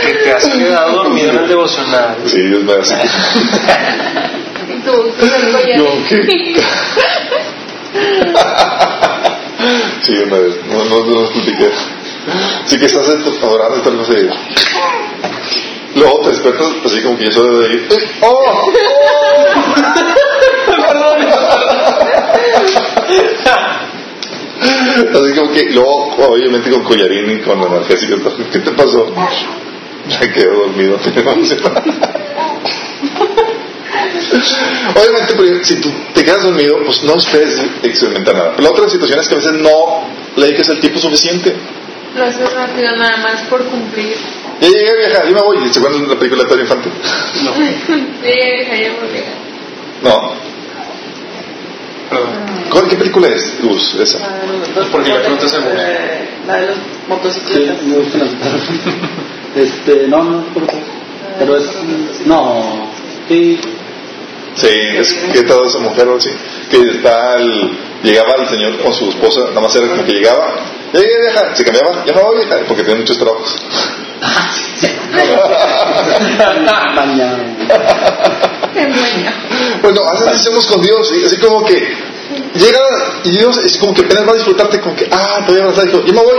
[0.01, 2.17] Que te has quedado dormido en el devocional.
[2.25, 2.95] Sí, Dios me hace.
[4.71, 5.13] Y tú,
[6.09, 6.63] ¿qué?
[10.03, 10.55] Sí, una vez.
[10.71, 11.71] No, no, no lo platiqué.
[12.65, 13.07] Sí que estás
[13.43, 14.31] adorando y tal cosa y...
[15.99, 17.87] Luego te despiertas así como que yo soy de ahí.
[17.91, 18.11] ¡Eh!
[18.23, 18.73] ¡Oh!
[24.61, 28.17] Así como que luego, obviamente con collarín y con analgésico.
[28.51, 29.13] ¿Qué te pasó?
[30.21, 30.99] Me quedo dormido.
[34.95, 38.53] Obviamente, pero si tú te quedas dormido, pues no esperes experimentar nada.
[38.57, 40.05] Pero la otra situación es que a veces no
[40.37, 41.55] le dediques el tiempo suficiente.
[42.17, 44.17] Lo haces rápido nada más por cumplir.
[44.61, 45.69] Ya llegué a viajar, yo me voy.
[45.71, 46.89] ¿Se acuerdan de la película de Pedro Infante?
[47.45, 47.55] No,
[48.23, 48.33] Sí,
[48.81, 49.23] ya volví.
[50.03, 50.33] No.
[52.11, 52.56] perdón.
[52.71, 53.95] ¿Cuál, ¿Qué película es, Gus?
[53.95, 54.19] Esa.
[54.93, 55.67] Porque le preguntas a Gus.
[55.77, 57.83] Eh, La de los Sí, motocicletas.
[57.83, 58.31] me gustan las
[59.57, 60.83] Este, no, no, por favor.
[61.39, 61.65] Pero es.
[62.27, 62.91] No.
[63.29, 63.59] Sí.
[64.55, 66.31] Sí, es que toda esa mujer o así,
[66.71, 67.71] que está el,
[68.03, 70.55] llegaba el señor con su esposa, nada más era como que llegaba,
[70.95, 73.55] ya llegué a viajar, se cambiaba, ya me voy a viajar, porque tiene muchos trabajos.
[79.83, 81.23] Bueno, así hacemos con Dios, ¿sí?
[81.25, 81.77] así como que
[82.55, 82.81] llega
[83.25, 85.83] y Dios es como que apenas va a disfrutarte, como que, ah, todavía no está,
[85.83, 86.39] dijo, yo me voy,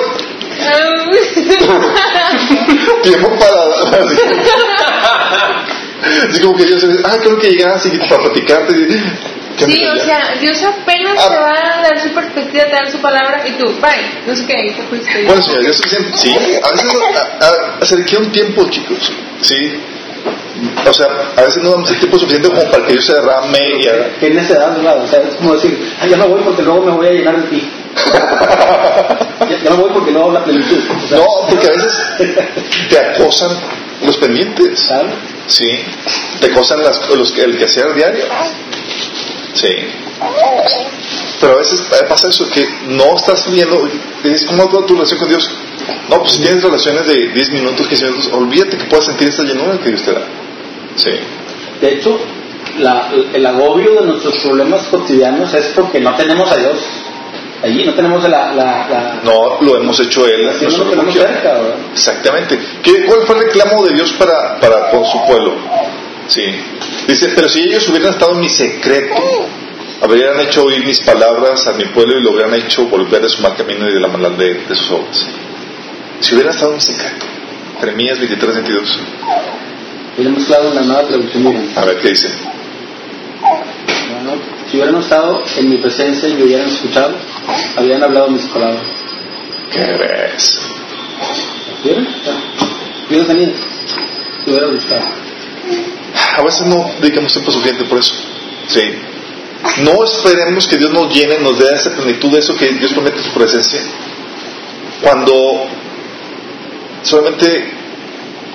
[3.03, 3.63] tiempo para...
[4.03, 4.17] Así,
[6.29, 8.73] así como que Dios, ah, creo que llegaste y para platicarte.
[9.57, 11.29] ¿qué Sí, o sea, Dios apenas Ah.
[11.29, 14.45] te va a dar su perspectiva, te da su palabra y tú, bye, no sé
[14.45, 15.23] qué, te fuiste.
[15.25, 16.29] Bueno, señor, Dios siempre, sí,
[16.61, 16.91] a veces
[17.39, 19.11] a, a, requiere un tiempo, chicos,
[19.41, 19.79] sí.
[20.89, 23.59] O sea, a veces no damos el tiempo suficiente como para que Dios se derrame
[23.79, 24.07] y haga.
[24.19, 25.03] ¿Qué necesidad, verdad?
[25.03, 27.41] O sea, es como decir, ah, ya me voy porque luego me voy a llenar
[27.43, 27.69] de ti.
[29.49, 30.79] ya, ya me voy porque luego la plenitud.
[31.03, 31.93] O sea, No, porque a veces
[32.89, 33.51] te acosan
[34.03, 35.13] los pendientes, ¿sabes?
[35.47, 35.65] sí.
[36.39, 38.25] Te acosan las, los, el quehacer diario,
[39.59, 39.75] sí.
[41.39, 43.87] Pero a veces pasa eso, que no estás viendo,
[44.47, 45.49] ¿cómo va tu relación con Dios?
[46.09, 49.43] No, pues si tienes relaciones de 10 minutos, 15 minutos, olvídate que puedas sentir esta
[49.43, 50.21] llenura que Dios te da.
[50.95, 51.11] Sí.
[51.81, 52.19] De hecho,
[52.79, 56.77] la- el agobio de nuestros problemas cotidianos es porque no tenemos a Dios
[57.63, 60.49] allí, no tenemos la, la, la, No lo hemos hecho Él.
[61.93, 62.59] Exactamente.
[62.81, 65.53] ¿Qué, ¿Cuál fue el reclamo de Dios para, para con su pueblo?
[66.27, 66.43] Sí.
[67.07, 69.47] Dice, pero si ellos hubieran estado en mi secreto,
[70.01, 73.41] habrían hecho oír mis palabras a mi pueblo y lo hubieran hecho volver de su
[73.41, 75.25] mal camino y de la maldad de, de sus obras.
[76.19, 77.25] Si hubieran estado en mi secreto.
[77.79, 78.99] Jeremías 23, 22.
[80.17, 81.79] Hubiéramos claro en la nueva traducción viviente.
[81.79, 82.27] A ver qué dice.
[83.39, 87.15] Bueno, si hubieran estado en mi presencia y me hubieran escuchado,
[87.77, 88.81] habrían hablado mis palabras.
[89.71, 90.59] ¿Qué ves?
[91.83, 92.07] ¿Vieron?
[93.07, 93.51] Hubieran venido.
[94.43, 95.26] Si hubieran gustado.
[96.37, 98.13] A veces no dedicamos tiempo suficiente por eso.
[98.67, 98.81] Sí.
[99.83, 103.17] No esperemos que Dios nos llene, nos dé esa plenitud de eso que Dios promete
[103.17, 103.81] en su presencia.
[105.01, 105.67] Cuando
[107.03, 107.71] solamente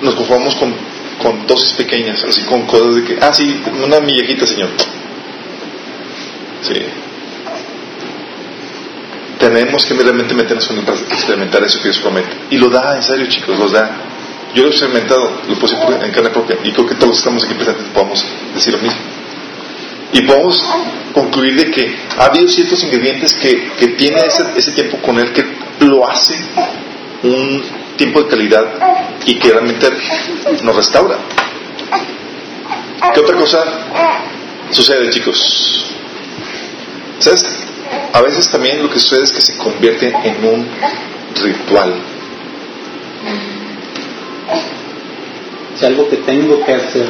[0.01, 0.73] nos conformamos con,
[1.21, 4.69] con dosis pequeñas, así con cosas de que, ah, sí, una millejita, Señor.
[6.61, 6.81] Sí.
[9.39, 12.29] Tenemos que realmente meternos en experimentar eso que Dios promete.
[12.49, 14.12] Y lo da, en serio, chicos, lo da.
[14.53, 17.21] Yo lo he experimentado, lo puse en carne propia, y creo que todos los que
[17.21, 18.99] estamos aquí presentes podemos decir lo mismo.
[20.13, 20.63] Y podemos
[21.13, 25.33] concluir de que ha habido ciertos ingredientes que, que tiene ese, ese tiempo con él
[25.33, 25.43] que
[25.79, 26.35] lo hace
[27.23, 27.63] un
[27.97, 28.65] tiempo de calidad
[29.25, 29.87] y que realmente
[30.61, 31.17] nos restaura.
[33.13, 33.63] ¿Qué otra cosa
[34.69, 35.85] sucede, chicos?
[37.19, 37.43] ¿Sabes?
[38.13, 40.67] A veces también lo que sucede es que se convierte en un
[41.41, 41.93] ritual.
[45.75, 47.07] Es algo que tengo que hacer.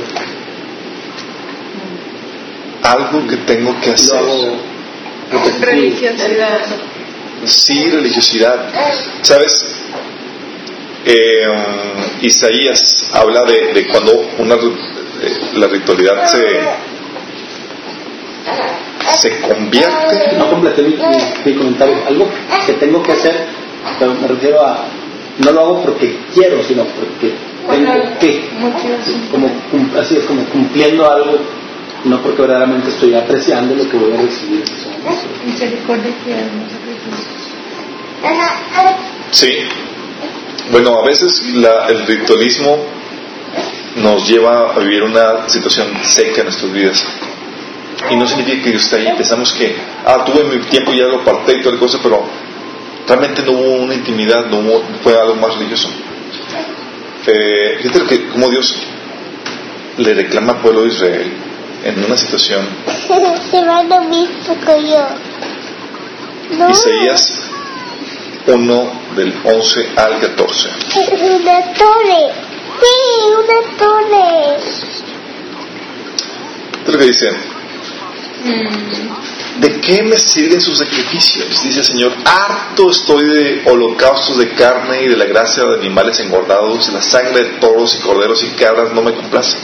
[2.83, 4.21] Algo que tengo que hacer.
[5.61, 6.59] Religiosidad.
[7.45, 8.69] Sí, religiosidad.
[9.21, 9.65] ¿Sabes?
[11.05, 11.45] Eh,
[12.21, 14.55] Isaías habla de, de cuando una,
[15.55, 16.59] la ritualidad se,
[19.19, 20.37] se convierte.
[20.37, 20.97] No completé mi,
[21.45, 21.97] mi, comentario.
[22.07, 22.29] Algo
[22.65, 23.47] que tengo que hacer,
[23.99, 24.85] pero me refiero a.
[25.39, 27.33] No lo hago porque quiero, sino porque
[27.69, 28.49] tengo que.
[29.31, 29.49] Como,
[29.99, 31.39] así es, como cumpliendo algo,
[32.05, 34.63] no porque verdaderamente estoy apreciando lo que voy a recibir.
[35.45, 36.11] Misericordia
[39.31, 39.49] Sí.
[40.71, 42.77] Bueno, a veces la, el ritualismo
[43.97, 47.05] nos lleva a vivir una situación seca en nuestras vidas.
[48.09, 49.07] Y no significa que Dios está ahí.
[49.15, 49.75] Pensamos que,
[50.05, 52.23] ah, tuve mi tiempo y ya lo aparté y toda la cosa, pero
[53.07, 55.89] realmente no hubo una intimidad, no hubo, fue algo más religioso.
[57.25, 58.75] Eh, fíjate que como Dios
[59.97, 61.33] le reclama al pueblo de Israel
[61.83, 62.67] en una situación.
[66.69, 67.43] Isaías
[68.45, 70.69] 1 del 11 al 14.
[71.21, 72.31] Una torre.
[72.81, 72.95] Sí,
[73.31, 74.55] una torre.
[76.85, 77.29] Es lo que dice.
[79.59, 81.63] ¿De qué me sirven sus sacrificios?
[81.63, 82.13] Dice el Señor.
[82.25, 87.43] Harto estoy de holocaustos de carne y de la gracia de animales engordados, la sangre
[87.43, 89.59] de toros y corderos y cabras no me complacen.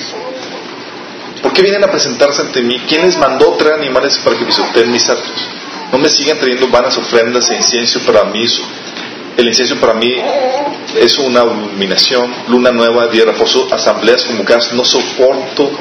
[1.41, 2.79] ¿Por qué vienen a presentarse ante mí?
[2.87, 5.47] ¿Quién les mandó traer animales para que pisoteen mis actos?
[5.91, 8.45] No me sigan trayendo vanas ofrendas e incienso para mí.
[9.37, 10.13] El incienso para mí
[10.97, 12.31] es una abominación.
[12.49, 14.71] Luna nueva, día de reposo, asambleas convocadas.
[14.73, 15.71] No soporto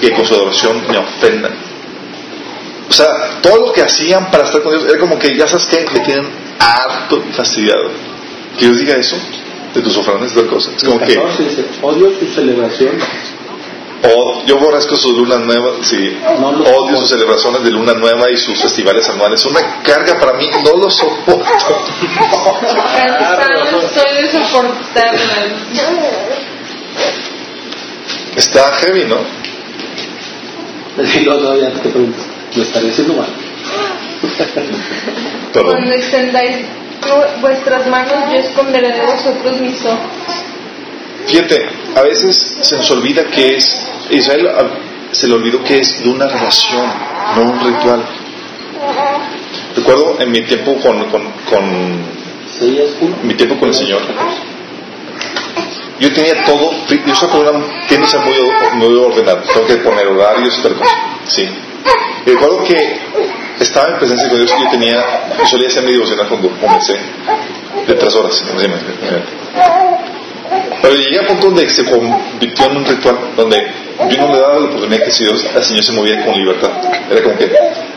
[0.00, 1.73] que con su adoración me ofendan.
[2.88, 5.66] O sea, todo lo que hacían para estar con Dios era como que, ya sabes
[5.66, 6.28] que me tienen
[6.58, 7.90] harto y fastidiado.
[8.58, 9.16] Que Dios diga eso
[9.74, 10.70] de tus ofrendas y tal cosa.
[10.76, 11.18] Es como que.
[11.82, 12.92] Odio su celebración
[14.46, 16.16] yo aborrezco sus lunas nuevas, sí.
[16.38, 19.44] No Odio sus celebraciones de luna nueva y sus festivales anuales.
[19.46, 21.44] Una carga para mí, no lo soporto.
[21.44, 23.68] De soportarlas.
[28.36, 29.18] Está heavy, ¿no?
[31.02, 32.22] Y luego todavía te pregunto,
[32.56, 33.28] ¿lo estaré haciendo mal?
[35.52, 36.56] Cuando extendáis
[37.40, 39.98] vuestras manos, yo esconderé de vosotros mis ojos.
[41.26, 41.58] Fíjate,
[41.96, 46.10] a veces se nos olvida que es, Israel a- se le olvidó que es de
[46.10, 46.86] una relación,
[47.36, 48.04] no un ritual.
[49.76, 51.98] Recuerdo en mi tiempo con, con, con
[52.46, 53.16] Isaías 1.
[53.22, 54.02] mi tiempo con el Señor,
[56.00, 56.72] yo tenía todo,
[57.06, 60.74] yo soy una, tiendo a ser muy, muy ordenado, tengo que poner horarios y tal
[60.74, 60.94] cosa,
[61.26, 61.48] sí.
[62.26, 62.98] Y recuerdo que
[63.60, 65.04] estaba en presencia de Dios y yo tenía,
[65.38, 66.94] yo solía hacer mi devocional cuando comencé,
[67.86, 68.84] de tres horas, imagínate.
[70.82, 73.56] Pero llegué a punto donde se convirtió en un ritual, donde
[74.10, 76.70] yo no le daba la oportunidad que si Dios, el Señor se movía con libertad.
[77.10, 77.50] Era como que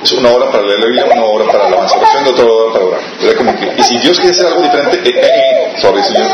[0.03, 2.85] es una hora para leer la Biblia, una hora para la y otra hora para
[2.85, 3.01] orar.
[3.21, 6.27] Era como que, y si Dios quiere hacer algo diferente, eh, eh, eh, sorry, Señor.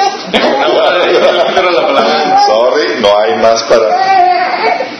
[2.45, 4.92] sorry, no hay más para.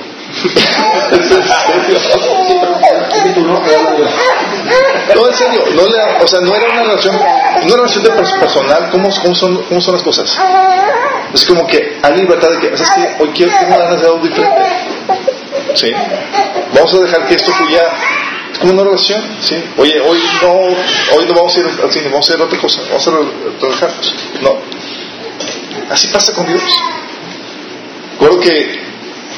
[5.15, 8.03] No, en serio, no le, o sea, no era una relación, no era una relación
[8.03, 10.37] de pers- personal, ¿cómo, cómo, son, ¿cómo son las cosas?
[11.33, 12.73] Es como que hay libertad de que.
[13.19, 14.61] Hoy quiero, tengo ganas de algo diferente.
[15.75, 15.91] ¿Sí?
[16.73, 17.83] Vamos a dejar que esto fluya
[18.59, 19.55] como una relación, ¿sí?
[19.77, 20.51] Oye, hoy no,
[21.17, 23.25] hoy no vamos a ir al cine, vamos a hacer otra cosa, vamos a re-
[23.61, 24.15] relajarnos.
[24.41, 24.57] No.
[25.89, 26.61] Así pasa con Dios.
[28.13, 28.79] Recuerdo que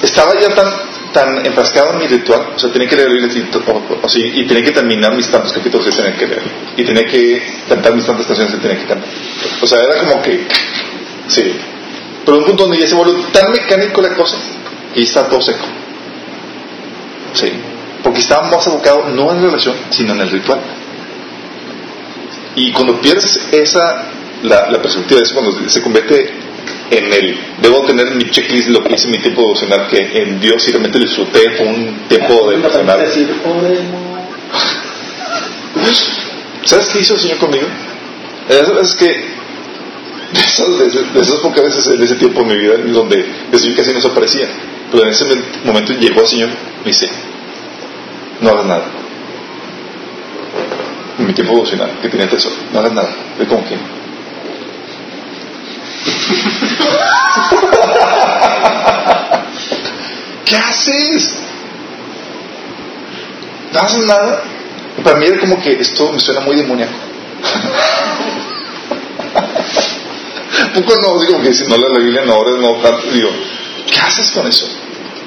[0.04, 0.68] estaba ya tan
[1.16, 4.46] tan enfrascado en mi ritual, o sea, tenía que leer el libro o, así, y
[4.46, 6.44] tenía que terminar mis tantos capítulos que tenía que leer,
[6.76, 9.10] y tenía que cantar mis tantas canciones que tenía que cantar.
[9.62, 10.46] O sea, era como que,
[11.30, 11.56] sí.
[12.26, 14.36] Pero un punto donde ya se volvió tan mecánico la cosa,
[14.94, 15.66] ya está todo seco.
[17.34, 17.50] Sí.
[18.04, 20.60] Porque estaba más abocado no en la relación, sino en el ritual.
[22.56, 24.04] Y cuando pierdes esa
[24.44, 26.45] la, la perspectiva de eso cuando se convierte
[26.92, 30.40] en el, debo tener en mi checklist lo que hice mi tiempo devocional, que en
[30.40, 33.00] Dios y realmente disfruté, fue un tiempo de devocional.
[36.66, 37.68] ¿Sabes qué hizo el Señor conmigo?
[38.82, 39.06] Es que
[40.36, 43.26] de esas, de esas- de esas pocas veces en ese tiempo de mi vida donde
[43.52, 44.48] el Señor casi no se aparecía,
[44.92, 45.26] pero en ese
[45.64, 47.10] momento llegó el Señor y me dice,
[48.42, 48.86] no hagas nada.
[51.20, 53.10] En mi tiempo devocional, que tenía tesoro, no hagas nada.
[53.38, 53.76] Fue como que...
[60.46, 61.40] ¿Qué haces?
[63.74, 64.44] ¿No haces nada?
[65.04, 66.94] Para mí era como que esto me suena muy demoníaco.
[70.76, 72.76] Poco no, digo que si no lees la Biblia, no ores, no
[73.12, 73.30] digo,
[73.92, 74.68] ¿qué haces con eso?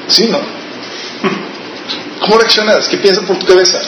[0.07, 0.41] Sí, ¿no?
[2.21, 2.89] ¿Cómo reaccionas?
[2.89, 3.81] ¿Qué piensas por tu cabeza?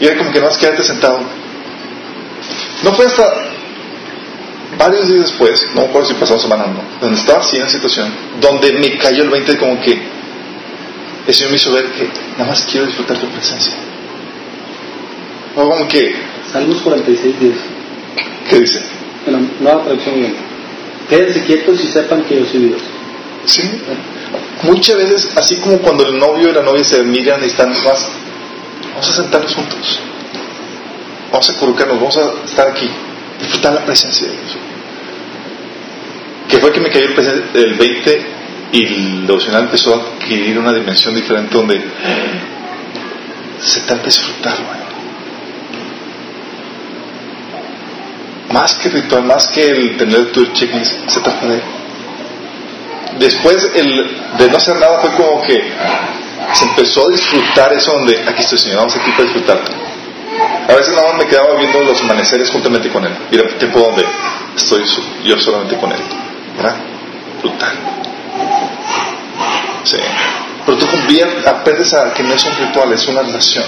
[0.00, 1.37] Y era como que no más quedarte sentado.
[2.82, 3.24] No fue hasta
[4.78, 7.62] varios días después, no me acuerdo si pasamos semana o no, donde estaba así en
[7.62, 9.98] la situación, donde me cayó el 20 como que
[11.26, 12.08] el Señor me hizo ver que
[12.38, 13.74] nada más quiero disfrutar tu presencia.
[15.56, 16.14] O como que,
[16.52, 17.54] Salmos 46, 10.
[18.48, 18.80] ¿qué dice?
[19.26, 20.34] En la nueva traducción.
[21.08, 22.80] Quédense quietos y sepan que yo soy Dios.
[23.44, 23.62] Sí.
[24.62, 28.08] Muchas veces, así como cuando el novio y la novia se miran y están más,
[28.90, 30.00] vamos a sentarnos juntos.
[31.30, 32.88] Vamos a colocarnos, vamos a estar aquí,
[33.40, 34.56] disfrutar la presencia de Dios.
[36.48, 38.26] Que fue que me cayó el, presen- el 20
[38.72, 41.82] y el devocional empezó a adquirir una dimensión diferente donde
[43.60, 44.64] se trata de disfrutarlo.
[48.52, 51.60] Más que ritual, más que el tener tu checklist, se trata de
[53.18, 55.70] después el de no hacer nada fue como que
[56.54, 59.72] se empezó a disfrutar eso donde aquí estoy Señor, vamos aquí para disfrutarte.
[60.68, 63.12] A veces nada más me quedaba viendo los amaneceres juntamente con Él.
[63.30, 64.04] Y era tiempo donde
[64.56, 64.84] estoy
[65.24, 65.98] yo solamente con Él.
[66.56, 66.76] ¿Verdad?
[67.42, 67.72] Brutal.
[69.84, 69.96] Sí.
[70.66, 73.64] Pero tú convier- aprendes a que no es un ritual, es una relación.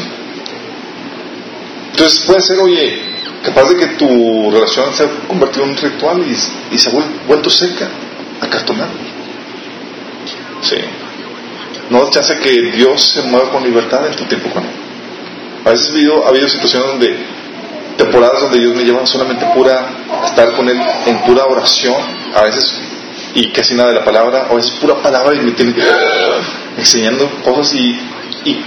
[1.92, 3.00] Entonces puede ser, oye,
[3.44, 7.26] capaz de que tu relación se ha convertido en un ritual y, se ha vuel-
[7.26, 7.88] vuelto seca,
[8.40, 8.90] acartonada.
[10.62, 10.76] Sí.
[11.88, 14.70] No chance que Dios se mueva con libertad en tu tiempo con Él.
[15.64, 17.16] A veces ha habido, ha habido situaciones donde,
[17.96, 19.90] temporadas donde Dios me lleva solamente pura,
[20.24, 21.96] estar con Él en pura oración,
[22.34, 22.80] a veces,
[23.34, 25.74] y casi nada de la palabra, a veces pura palabra y me tiene
[26.76, 27.98] enseñando cosas y,
[28.44, 28.64] y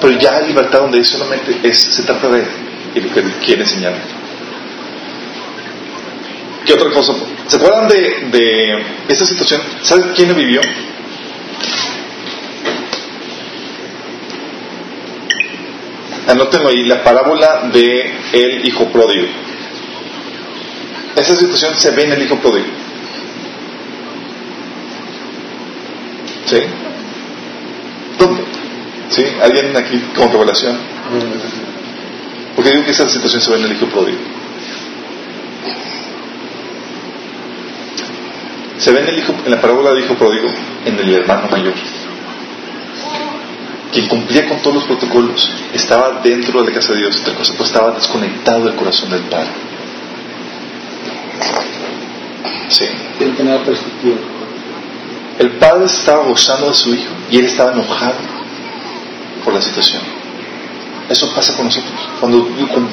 [0.00, 2.44] pero ya hay libertad donde solamente es, se trata de
[2.94, 4.00] y lo que Él quiere enseñarme.
[6.64, 7.12] ¿Qué otra cosa?
[7.46, 7.96] ¿Se acuerdan de,
[8.32, 9.60] de esta situación?
[9.82, 10.60] ¿Saben quién la vivió?
[16.26, 19.26] Anótenlo ahí, la parábola de el hijo pródigo.
[21.14, 22.66] Esa situación se ve en el hijo pródigo.
[26.46, 26.58] ¿Sí?
[28.18, 28.42] ¿Dónde?
[29.10, 29.24] ¿Sí?
[29.42, 30.76] ¿Alguien aquí con revelación?
[32.56, 34.18] Porque digo que esa situación se ve en el hijo pródigo.
[38.78, 40.48] Se ve en, el hijo, en la parábola del hijo pródigo
[40.84, 41.74] en el hermano mayor
[43.96, 47.52] quien cumplía con todos los protocolos, estaba dentro de la casa de Dios, otra cosa,
[47.54, 49.48] pero estaba desconectado del corazón del Padre.
[52.68, 52.84] Sí.
[53.16, 54.16] Tiene que tener perspectiva.
[55.38, 58.16] El Padre estaba gozando de su Hijo y él estaba enojado
[59.44, 60.02] por la situación.
[61.08, 61.92] Eso pasa con nosotros.
[62.20, 62.46] Cuando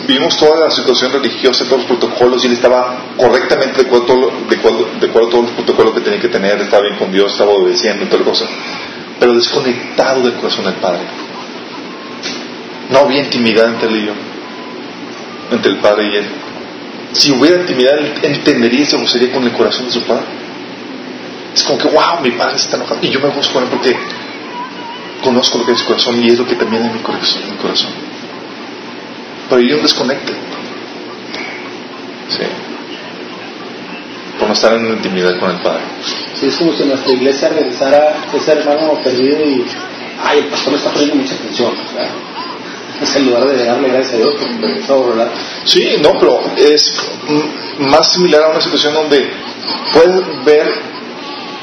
[0.08, 4.56] vivimos toda la situación religiosa, todos los protocolos, y él estaba correctamente de acuerdo, de
[4.56, 7.32] acuerdo- de acuerdo a todos los protocolos que tenía que tener, estaba bien con Dios,
[7.34, 8.46] estaba obedeciendo y toda la cosa,
[9.20, 11.02] pero desconectado del corazón del Padre.
[12.90, 14.14] No había intimidad entre él y yo,
[15.52, 16.26] entre el Padre y él.
[17.14, 20.26] Si hubiera intimidad, él entendería y se gozaría con el corazón de su Padre.
[21.54, 23.00] Es como que, wow, mi Padre está enojado.
[23.02, 23.96] Y yo me gozo con él porque
[25.24, 27.42] conozco lo que es su corazón y es lo que también es mi corazón.
[27.50, 27.92] Mi corazón.
[29.50, 30.34] Pero hay un desconecte.
[32.30, 32.73] Sí.
[34.44, 35.84] Por no estar en intimidad con el Padre.
[36.38, 39.64] Sí, es como si nuestra iglesia regresara ese hermano perdido y,
[40.22, 41.72] ay, el pastor me está poniendo mucha atención.
[41.96, 42.12] ¿verdad?
[43.02, 45.32] Es en lugar de darle gracias a Dios por regresó, ¿verdad?
[45.64, 47.02] Sí, no, pero es
[47.80, 49.32] más similar a una situación donde
[49.94, 50.68] puedes ver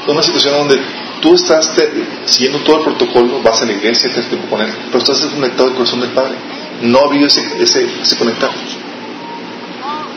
[0.07, 0.81] una situación donde
[1.21, 1.91] tú estás te-
[2.25, 5.65] siguiendo todo el protocolo, vas a la iglesia, te tiempo con él, pero estás desconectado
[5.67, 6.33] del corazón del Padre.
[6.81, 8.49] No ha habido ese, ese, ese conectar.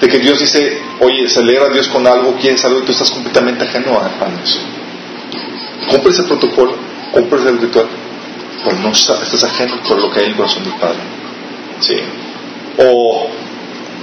[0.04, 3.10] De que Dios dice, oye, se alegra Dios con algo, quieres algo, y tú estás
[3.10, 4.58] completamente ajeno a, eso.
[5.88, 6.76] Cumples el protocolo,
[7.10, 7.86] cumples el ritual,
[8.62, 10.98] pero no está- estás ajeno por lo que hay en el corazón del Padre.
[11.80, 11.94] Sí.
[12.76, 13.30] O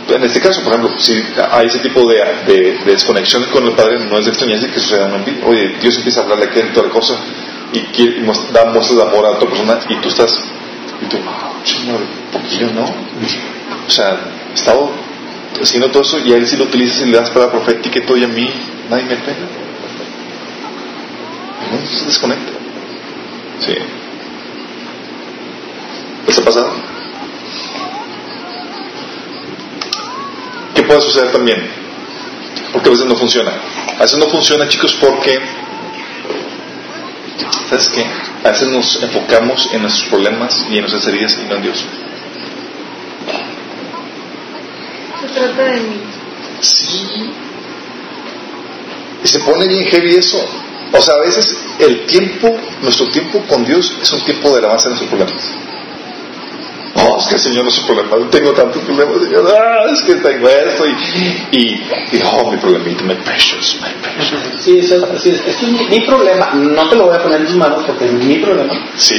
[0.09, 3.99] en este caso, por ejemplo, si hay ese tipo de, de, desconexión con el Padre,
[3.99, 5.45] no es de extrañarse que suceda un envío.
[5.45, 7.15] Oye, Dios empieza a hablarle aquí de toda cosa
[7.73, 10.33] y, quiere, da muestras de amor a otra persona y tú estás,
[10.99, 11.99] y tú, oh, Señor,
[12.33, 12.85] poquillo no.
[12.85, 15.10] O sea, he estado
[15.61, 18.01] haciendo todo eso y a él sí lo utilizas y le das para profética y
[18.03, 18.49] todo y a mí
[18.89, 19.47] nadie me pega.
[21.71, 22.51] No se desconecta.
[23.65, 23.75] Sí.
[26.27, 26.73] ¿Está pasando?
[30.75, 31.69] ¿Qué puede suceder también?
[32.73, 33.51] Porque a veces no funciona.
[33.97, 35.39] A veces no funciona, chicos, porque
[37.69, 38.05] ¿sabes qué?
[38.43, 41.85] A veces nos enfocamos en nuestros problemas y en nuestras heridas y no en Dios.
[45.20, 46.01] Se trata de mí.
[46.61, 47.31] Sí.
[49.23, 50.43] Y se pone bien heavy eso.
[50.93, 54.89] O sea, a veces el tiempo, nuestro tiempo con Dios es un tiempo de alabanza
[54.89, 55.43] de nuestros problemas.
[56.95, 58.29] No, es que el Señor no es un problema.
[58.29, 59.47] Tengo tantos problemas, Señor.
[59.55, 61.61] Ah, es que tengo esto y, y,
[62.11, 64.41] y oh, mi problemita, my precious, my precious.
[64.59, 65.61] Sí, eso, así es.
[65.63, 66.51] Mi, mi problema.
[66.53, 68.73] No te lo voy a poner en tus manos porque es mi problema.
[68.97, 69.15] Sí.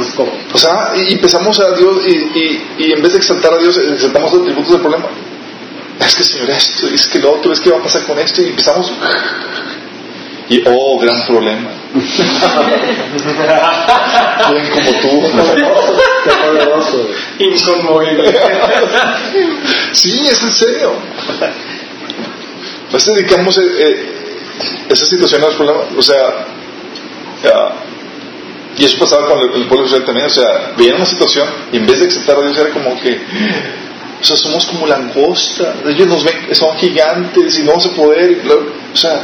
[0.00, 3.54] Es como, O sea, y empezamos a Dios y, y, y en vez de exaltar
[3.54, 5.06] a Dios, exaltamos los atributos del problema.
[6.00, 8.42] Es que, Señor, esto, es que lo otro, es que va a pasar con esto
[8.42, 8.92] y empezamos.
[10.48, 11.70] Y, oh, gran problema.
[14.50, 15.22] Bien como tú.
[16.24, 17.08] qué poderoso.
[17.38, 18.34] Inconmovible.
[19.92, 20.92] Sí, es en serio.
[22.92, 24.06] Veces dedicamos eh, eh,
[24.90, 25.84] esa situación a los problemas.
[25.96, 26.46] O sea,
[27.42, 27.72] ya,
[28.76, 30.26] y eso pasaba con el, el pueblo Israel también.
[30.26, 33.18] O sea, veían una situación y en vez de aceptar a Dios era como que,
[34.20, 35.76] o sea, somos como langosta.
[35.86, 38.30] Ellos nos ven, son gigantes y no vamos a poder.
[38.32, 39.22] y o sea,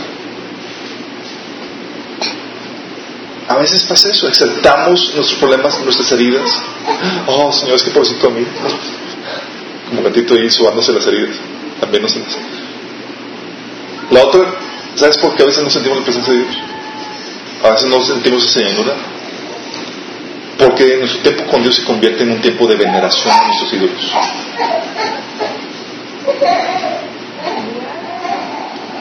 [3.51, 6.49] a veces pasa eso, aceptamos nuestros problemas, nuestras heridas.
[7.27, 8.47] Oh, Señor, es que pobrecito a mí.
[9.89, 11.35] Como gatito ahí subándose las heridas.
[11.81, 12.39] También nos las.
[14.13, 14.55] La otra,
[14.95, 16.57] ¿sabes por qué a veces no sentimos la presencia de Dios?
[17.65, 18.95] A veces no sentimos esa llanura.
[20.57, 24.13] Porque nuestro tiempo con Dios se convierte en un tiempo de veneración a nuestros ídolos.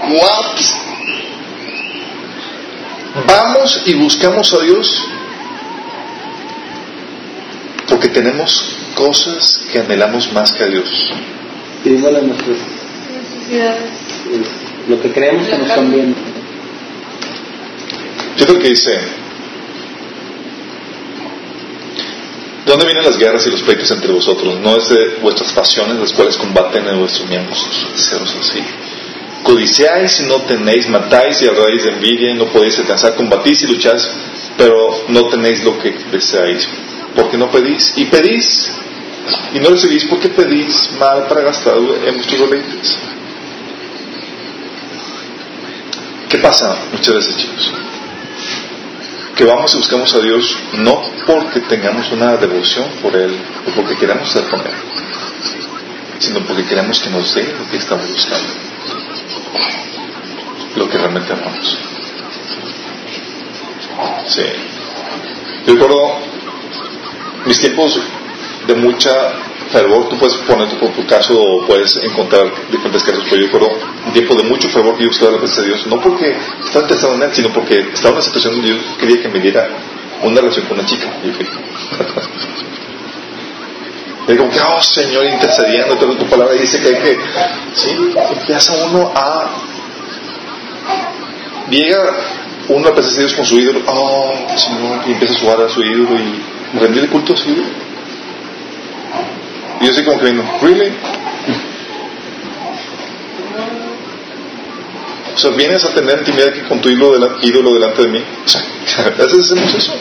[0.09, 0.88] What?
[3.27, 5.03] Vamos y buscamos a Dios
[7.87, 11.09] porque tenemos cosas que anhelamos más que a Dios.
[11.83, 12.57] pidiéndole nuestras,
[13.39, 13.89] Necesidades.
[14.87, 16.13] lo que creemos que nos conviene.
[18.35, 18.91] Fíjate lo que dice.
[22.65, 24.59] ¿De dónde vienen las guerras y los pleitos entre vosotros?
[24.59, 28.59] No es de vuestras pasiones las cuales combaten en vuestros miembros, sus deseos así.
[29.43, 33.61] Codiciáis y no tenéis, matáis y a raíz de envidia y no podéis alcanzar, combatís
[33.63, 34.07] y lucháis,
[34.57, 36.67] pero no tenéis lo que deseáis.
[37.15, 38.71] Porque no pedís y pedís
[39.53, 42.97] y no recibís porque pedís mal para gastar en vuestros deleites.
[46.29, 47.73] ¿Qué pasa muchas veces, chicos?
[49.35, 53.35] Que vamos y buscamos a Dios no porque tengamos una devoción por Él
[53.67, 54.73] o porque queramos estar con Él,
[56.19, 58.47] sino porque queremos que nos dé lo que estamos buscando,
[60.75, 61.77] lo que realmente amamos.
[64.27, 64.43] Sí.
[65.65, 66.19] Yo recuerdo
[67.45, 67.99] mis tiempos
[68.67, 69.11] de mucha
[69.71, 73.69] fervor, tú puedes poner tu propio caso o puedes encontrar diferentes casos, pero yo recuerdo
[74.05, 76.83] un tiempo de mucho fervor que yo buscaba la presencia de Dios, no porque estaba
[76.85, 79.69] interesado en Él, sino porque estaba en una situación donde yo quería que me diera
[80.23, 81.07] una relación con una chica.
[81.23, 81.45] Y fui.
[84.29, 87.19] Y como que, oh Señor, intercediendo, pero tu palabra dice que hay que,
[87.73, 89.49] sí, empieza uno a,
[91.71, 92.11] llega
[92.67, 96.19] uno a Dios con su ídolo, oh Señor, y empieza a subar a su ídolo
[96.19, 97.69] y rendirle culto a su ídolo.
[99.81, 100.91] Y yo así como que viendo, ¿really?
[105.33, 108.23] O sea, vienes a tener intimidad con tu ídolo delante de mí.
[108.45, 108.61] O sea,
[109.05, 109.93] a veces hacemos eso.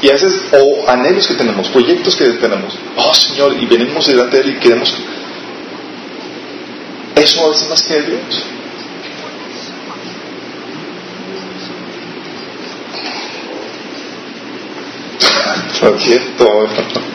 [0.00, 2.78] Y a veces, o anhelos que tenemos, proyectos que tenemos.
[2.96, 4.96] Oh Señor, y venimos delante de Él y queremos.
[7.16, 8.44] Eso a veces más que Dios.
[15.82, 16.46] Lo siento.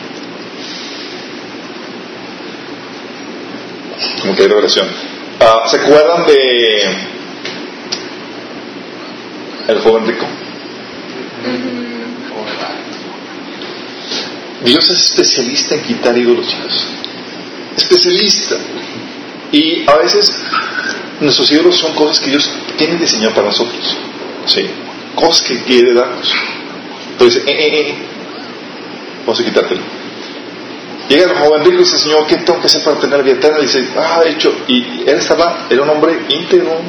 [4.20, 4.86] Como que hay revelación.
[5.40, 6.82] Ah, ¿Se acuerdan de
[9.68, 10.26] el joven rico?
[14.64, 16.86] Dios es especialista en quitar ídolos, chicos.
[17.76, 18.56] Especialista.
[19.52, 20.32] Y a veces
[21.20, 23.96] nuestros ídolos son cosas que Dios tiene diseñado para nosotros.
[24.46, 24.66] Sí.
[25.14, 26.32] Cosas que quiere darnos.
[27.12, 27.94] Entonces, eh, eh, eh.
[29.20, 29.80] vamos a quitártelo.
[31.08, 33.58] Llega el joven rico y dice, Señor, ¿qué tengo que hacer para tener vida eterna?
[33.58, 36.80] Dice, ah, de hecho, y él estaba, era un hombre íntegro,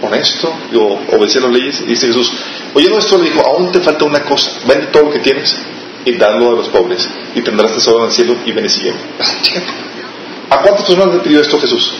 [0.00, 1.82] honesto, y obedecía las leyes.
[1.82, 2.32] Y dice Jesús,
[2.74, 5.56] oyendo esto le dijo, aún te falta una cosa, vende todo lo que tienes
[6.04, 8.98] y dalo a los pobres, y tendrás tesoro en el cielo y ven y sígueme.
[10.50, 11.92] ¿A cuántas personas le pidió esto Jesús?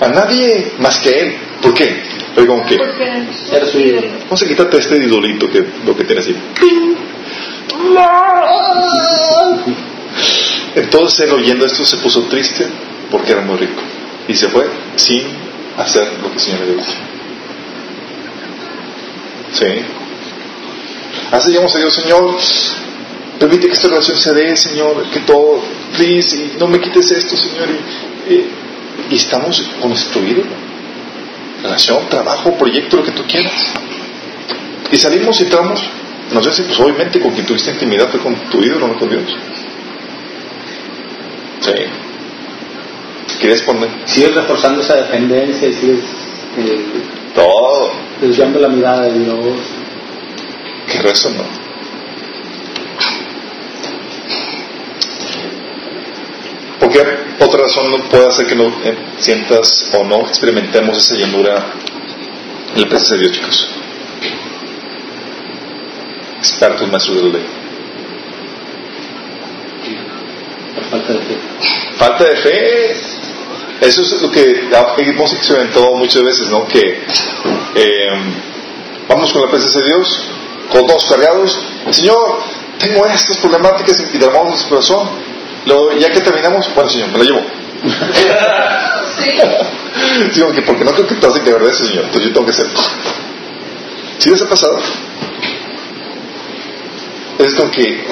[0.00, 1.36] A nadie más que él.
[1.60, 2.02] ¿Por qué?
[2.36, 2.76] Oigan, ¿qué?
[3.52, 3.78] Era su
[4.24, 6.34] Vamos a quitarte este idolito que lo que tiene así.
[10.74, 12.66] Entonces él oyendo esto se puso triste
[13.10, 13.82] porque era muy rico
[14.28, 15.24] y se fue sin
[15.76, 16.96] hacer lo que el Señor le había dicho.
[19.52, 19.66] Sí.
[21.30, 22.38] Así llamamos a Dios, Señor,
[23.38, 25.62] permite que esta relación se dé, Señor, que todo,
[25.96, 27.68] please, y no me quites esto, Señor.
[28.28, 30.46] Y, y estamos construidos.
[31.62, 33.52] Relación, trabajo, proyecto, lo que tú quieras.
[34.92, 35.82] Y salimos y entramos,
[36.32, 39.10] no sé si pues obviamente con quien tuviste intimidad fue con tu ídolo, no con
[39.10, 39.24] Dios.
[41.60, 41.72] Sí.
[43.40, 43.90] ¿Quieres poner?
[44.06, 46.00] Sigues reforzando esa dependencia y sigues
[46.58, 46.84] eh,
[47.34, 47.92] Todo.
[48.20, 49.56] desviando la mirada de Dios.
[50.90, 51.44] ¿Qué rezo no?
[56.80, 57.04] Porque
[57.40, 61.72] otra razón no puede hacer que no eh, sientas o no experimentemos esa llenura
[62.74, 63.68] en la presencia de Dios, chicos.
[66.38, 67.46] Expertos maestros de la ley.
[70.74, 71.36] Por falta de fe.
[71.96, 73.17] Falta de fe.
[73.80, 74.68] Eso es lo que
[74.98, 76.66] hemos experimentado muchas veces, ¿no?
[76.66, 77.00] Que
[77.76, 78.08] eh,
[79.08, 80.24] vamos con la presencia de Dios,
[80.72, 81.58] con todos cargados.
[81.90, 82.40] Señor,
[82.78, 85.08] tengo estas problemáticas y derramamos nuestro corazón.
[85.66, 87.40] Luego, ya que terminamos, bueno, Señor, me la llevo.
[90.32, 92.04] Sí, porque, porque no creo que te vas a encargar de eso, Señor.
[92.06, 92.66] Entonces yo tengo que hacer.
[94.18, 94.80] ¿Sí les ha pasado?
[97.38, 98.04] Es como que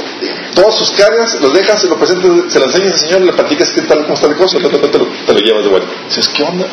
[0.54, 3.70] todas sus cargas los dejas, se lo presentas, se lo enseñas al Señor, le platicas
[3.72, 5.88] qué tal, cómo está la cosa, y luego te, lo, te lo llevas de vuelta.
[6.08, 6.66] Dices, ¿qué onda?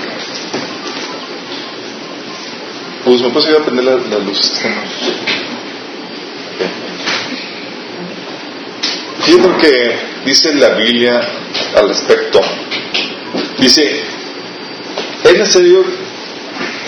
[3.03, 4.73] Pues me ayudar a prender las la luces que están.
[9.19, 9.95] Fíjate lo que
[10.25, 11.21] dice la Biblia
[11.75, 12.39] al respecto.
[13.57, 14.03] Dice,
[15.23, 15.83] es necesario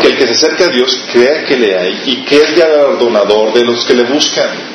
[0.02, 3.54] que el que se acerca a Dios crea que le hay y que es galardonador
[3.54, 4.75] de los que le buscan.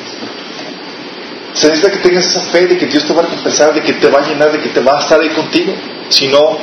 [1.61, 3.93] Se necesita que tengas esa fe de que Dios te va a recompensar, de que
[3.93, 5.71] te va a llenar, de que te va a estar ahí contigo.
[6.09, 6.57] Si no,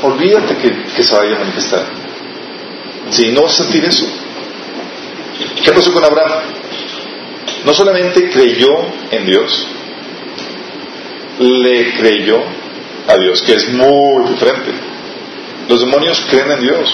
[0.00, 1.84] olvídate que, que se vaya a manifestar.
[3.10, 4.06] Si no vas a sentir eso.
[5.62, 6.44] ¿Qué pasó con Abraham?
[7.66, 8.70] No solamente creyó
[9.10, 9.66] en Dios,
[11.38, 12.42] le creyó
[13.08, 14.70] a Dios, que es muy diferente.
[15.68, 16.90] Los demonios creen en Dios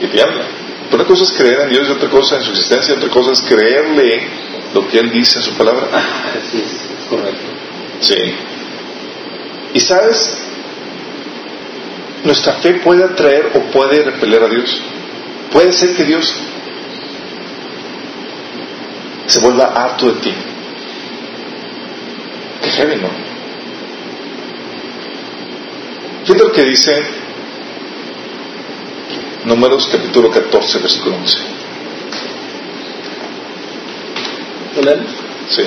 [0.00, 0.46] y tiemblan.
[0.92, 3.40] Una cosa es creer en Dios y otra cosa en su existencia, otra cosa es
[3.40, 5.88] creerle lo que Él dice en su palabra.
[5.92, 7.40] Así es, es correcto.
[8.00, 8.16] Sí.
[9.74, 10.38] Y sabes,
[12.24, 14.80] nuestra fe puede atraer o puede repeler a Dios.
[15.50, 16.34] Puede ser que Dios
[19.26, 20.34] se vuelva harto de ti.
[22.62, 23.08] Qué heavy, ¿no?
[26.24, 27.22] Fíjate lo que dice
[29.44, 31.61] Números capítulo 14, versículo 11.
[34.76, 35.10] ¿Lo leemos?
[35.50, 35.62] Sí.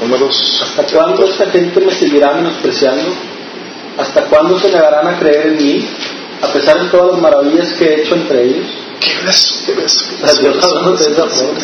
[0.00, 0.62] Números.
[0.62, 3.14] ¿Hasta cuándo esta gente me seguirá menospreciando?
[3.96, 5.88] ¿Hasta cuándo se negarán a creer en mí,
[6.40, 8.66] a pesar de todas las maravillas que he hecho entre ellos?
[9.00, 9.54] ¿Qué beso?
[9.66, 10.04] ¿Qué beso?
[10.10, 10.60] ¿Qué beso?
[11.30, 11.58] Forma.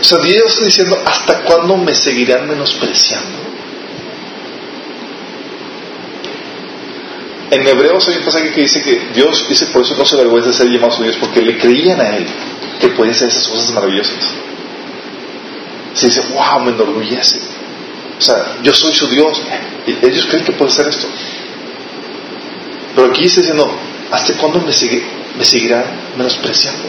[0.00, 3.44] O sea, Dios está diciendo, ¿hasta cuándo me seguirán menospreciando?
[7.50, 10.50] En Hebreos hay un pasaje que dice que Dios dice por eso no se avergüenza
[10.50, 12.26] de ser llamado su Dios, porque le creían a Él
[12.80, 14.32] que podía hacer esas cosas maravillosas.
[15.94, 17.40] Se dice, wow, me enorgullece.
[18.18, 19.40] O sea, yo soy su Dios.
[19.86, 21.06] Y ellos creen que puede hacer esto.
[22.94, 23.70] Pero aquí está diciendo,
[24.10, 25.04] ¿hasta cuándo me, sigue,
[25.36, 25.84] me seguirán
[26.16, 26.84] menospreciando?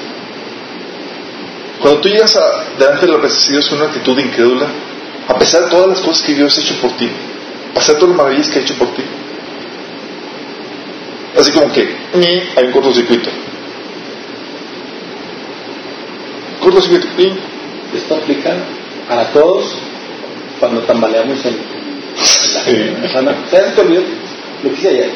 [1.81, 4.67] Cuando tú llegas a, delante de la presencia de Dios con una actitud incrédula,
[5.27, 7.09] a pesar de todas las cosas que Dios ha hecho por ti,
[7.71, 9.03] a pesar de todas las maravillas que ha hecho por ti,
[11.37, 13.29] así como que ñi, hay un cortocircuito.
[16.65, 17.07] Cortocircuito.
[17.17, 17.39] ñi.
[17.95, 18.55] Esto aplica
[19.09, 19.75] a todos
[20.59, 21.57] cuando tambaleamos en,
[22.65, 23.35] en la sana.
[23.51, 24.01] ¿Sabes qué olvidó?
[24.63, 25.11] Lo que hice ayer.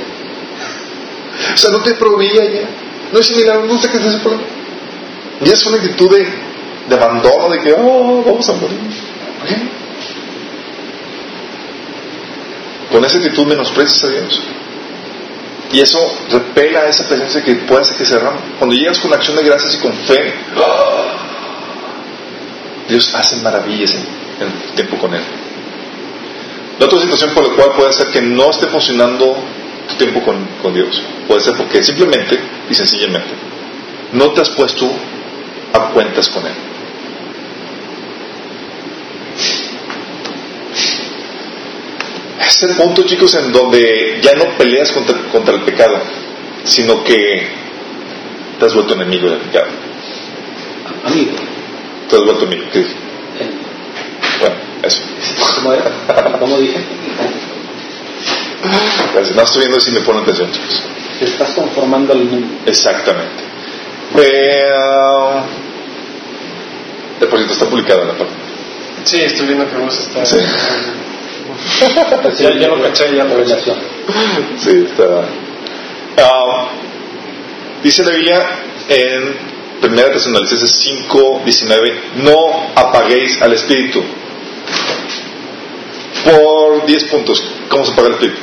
[1.54, 2.70] O sea, no te proveía ya.
[3.12, 4.44] No es milagro, no sé qué es ese problema.
[5.44, 6.28] Y es una actitud de,
[6.88, 8.80] de abandono, de que, oh, vamos a morir.
[9.48, 9.56] ¿Qué?
[12.94, 14.42] Con esa actitud menosprecias a Dios.
[15.72, 15.98] Y eso
[16.30, 18.40] repela esa presencia que puede hacer que se derrame.
[18.60, 20.34] Cuando llegas con acción de gracias y con fe,
[22.90, 25.22] Dios hace maravillas en, en el tiempo con Él.
[26.80, 29.38] La otra situación por la cual puede ser que no esté funcionando
[29.90, 33.30] tu tiempo con, con Dios puede ser porque simplemente y sencillamente
[34.14, 34.90] no te has puesto
[35.74, 36.54] a cuentas con Él.
[42.48, 46.00] Este punto, chicos, en donde ya no peleas contra, contra el pecado,
[46.64, 47.48] sino que
[48.58, 49.68] te has vuelto enemigo del pecado.
[51.06, 51.49] Amigo.
[52.10, 52.64] Te has vuelto amigo.
[52.74, 52.96] ¿Qué dije?
[54.40, 55.02] Bueno, eso.
[55.56, 56.40] ¿Cómo era?
[56.40, 56.84] ¿Cómo dije?
[59.14, 59.36] Gracias.
[59.36, 60.84] No estoy viendo si me ponen atención, chicos.
[61.20, 62.48] Te estás conformando al mundo.
[62.66, 63.44] Exactamente.
[64.18, 64.64] Eh,
[67.22, 68.34] el proyecto está publicado en la parte.
[69.04, 70.26] Sí, estoy viendo que vos está.
[70.26, 70.38] Sí.
[72.40, 73.74] Ya, ya lo caché, ya lo caché.
[74.58, 75.26] Sí, está.
[76.24, 76.70] Ah,
[77.84, 78.50] dice la Biblia
[78.88, 79.36] en
[79.82, 82.36] 1 Tesalonicenses 5, 19, no
[82.76, 84.02] apaguéis al Espíritu.
[86.26, 88.40] Por 10 puntos, ¿cómo se apaga el Espíritu?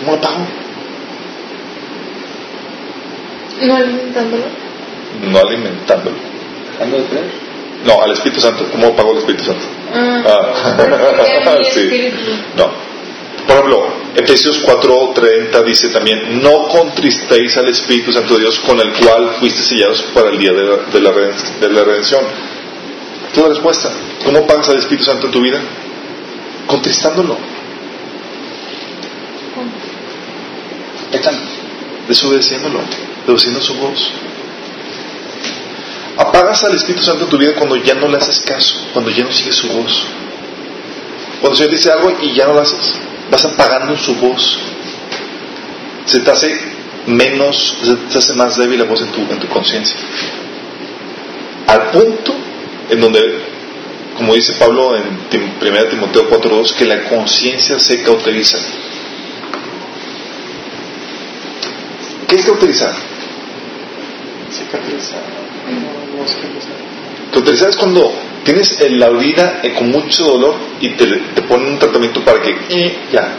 [0.00, 0.46] ¿Cómo lo apago?
[3.62, 4.44] No alimentándolo.
[5.30, 6.16] No alimentándolo.
[6.72, 7.24] Dejando de creer.
[7.84, 8.66] No, al Espíritu Santo.
[8.72, 9.64] ¿Cómo apago al Espíritu Santo?
[9.94, 11.80] Ah, Ah, sí.
[11.80, 12.16] espíritu.
[12.56, 12.93] No.
[13.46, 18.92] Por ejemplo, Efesios 4:30 dice también, no contristéis al Espíritu Santo de Dios con el
[18.94, 22.24] cual fuiste sellados para el día de la, de redención.
[23.32, 23.90] Es la respuesta.
[24.24, 25.60] ¿Cómo pagas al Espíritu Santo en tu vida?
[26.66, 27.36] Contristándolo,
[31.12, 31.34] Echan.
[32.08, 32.80] desobedeciéndolo,
[33.26, 34.10] desobedeciendo su voz.
[36.16, 39.24] Apagas al Espíritu Santo en tu vida cuando ya no le haces caso, cuando ya
[39.24, 40.04] no sigues su voz.
[41.40, 42.94] Cuando el Señor dice algo y ya no lo haces,
[43.30, 44.58] vas apagando su voz.
[46.06, 46.58] Se te hace
[47.06, 49.96] menos, se te hace más débil la voz en tu, en tu conciencia.
[51.66, 52.34] Al punto
[52.90, 53.20] en donde,
[54.16, 58.58] como dice Pablo en Tim- 1 Timoteo 4.2, que la conciencia se cauteriza.
[62.28, 62.92] ¿Qué es cauterizar?
[64.50, 65.20] Cicatrizar.
[65.66, 66.72] No, no cicatrizar.
[67.32, 68.12] Cauterizar es cuando
[68.44, 72.40] tienes en la herida eh, con mucho dolor y te, te ponen un tratamiento para
[72.40, 73.38] que eh, ya.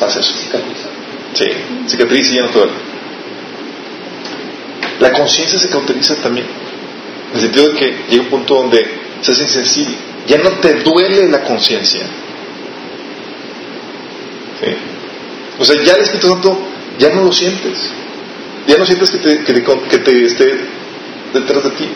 [0.00, 0.88] Cicatriza.
[1.34, 1.46] Sí,
[1.86, 2.72] cicatriz y ya no te duele.
[5.00, 6.46] La conciencia se cauteriza también.
[7.30, 8.86] En el sentido de que llega un punto donde
[9.20, 9.94] se hace insensible.
[10.26, 12.02] Ya no te duele la conciencia.
[14.60, 14.74] ¿Sí?
[15.58, 16.58] O sea, ya el Espíritu Santo
[16.98, 17.78] ya no lo sientes.
[18.66, 20.60] Ya no sientes que te, que te, que te esté
[21.32, 21.88] detrás de ti.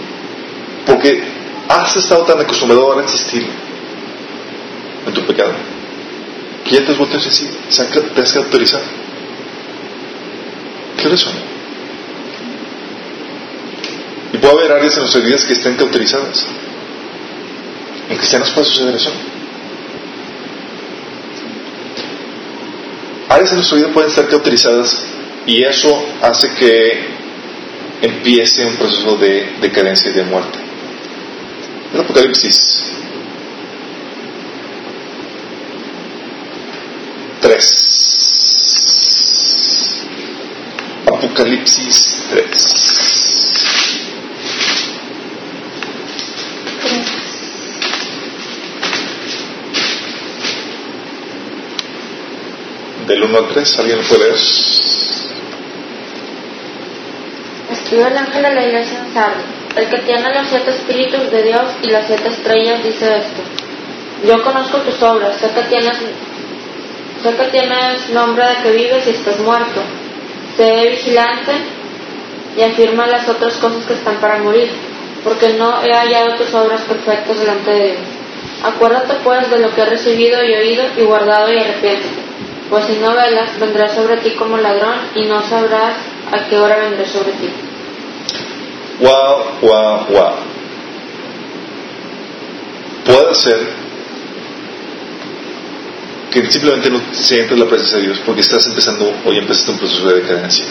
[0.87, 1.23] Porque
[1.69, 3.47] has estado tan acostumbrado a resistir
[5.07, 5.53] en tu pecado
[6.65, 7.57] que ya te has vuelto insensible.
[8.15, 8.85] Te has cauterizado.
[10.97, 11.31] ¿Qué es eso?
[14.33, 16.47] Y puede haber áreas en nuestras vidas que estén cauterizadas.
[18.09, 19.13] En cristianos puede suceder eso.
[23.29, 25.05] Áreas en nuestra vida pueden estar cauterizadas
[25.47, 27.15] y eso hace que
[28.01, 30.64] empiece un proceso de decadencia y de muerte.
[31.97, 32.59] Apocalipsis
[37.41, 37.75] 3.
[41.07, 42.75] Apocalipsis 3.
[53.07, 54.35] Del 1 al 3, ¿alguien puede leer?
[57.71, 59.54] Escribe el ángel de la iglesia.
[59.77, 63.43] El que tiene los siete espíritus de Dios y las siete estrellas dice esto.
[64.25, 65.63] Yo conozco tus obras, sé que
[67.51, 69.83] tienes, nombre de que vives y estás muerto.
[70.57, 71.53] Sé vigilante
[72.57, 74.71] y afirma las otras cosas que están para morir,
[75.25, 77.99] porque no he hallado tus obras perfectas delante de Dios.
[78.63, 82.23] Acuérdate pues de lo que he recibido y oído y guardado y arrepiéntete.
[82.71, 85.97] Pues si no velas, vendré sobre ti como ladrón y no sabrás
[86.33, 87.51] a qué hora vendré sobre ti.
[89.01, 90.35] Wow, wow, wow.
[93.05, 93.85] Puede ser
[96.31, 100.09] que simplemente no sientes la presencia de Dios porque estás empezando, hoy empezaste un proceso
[100.09, 100.65] de decadencia.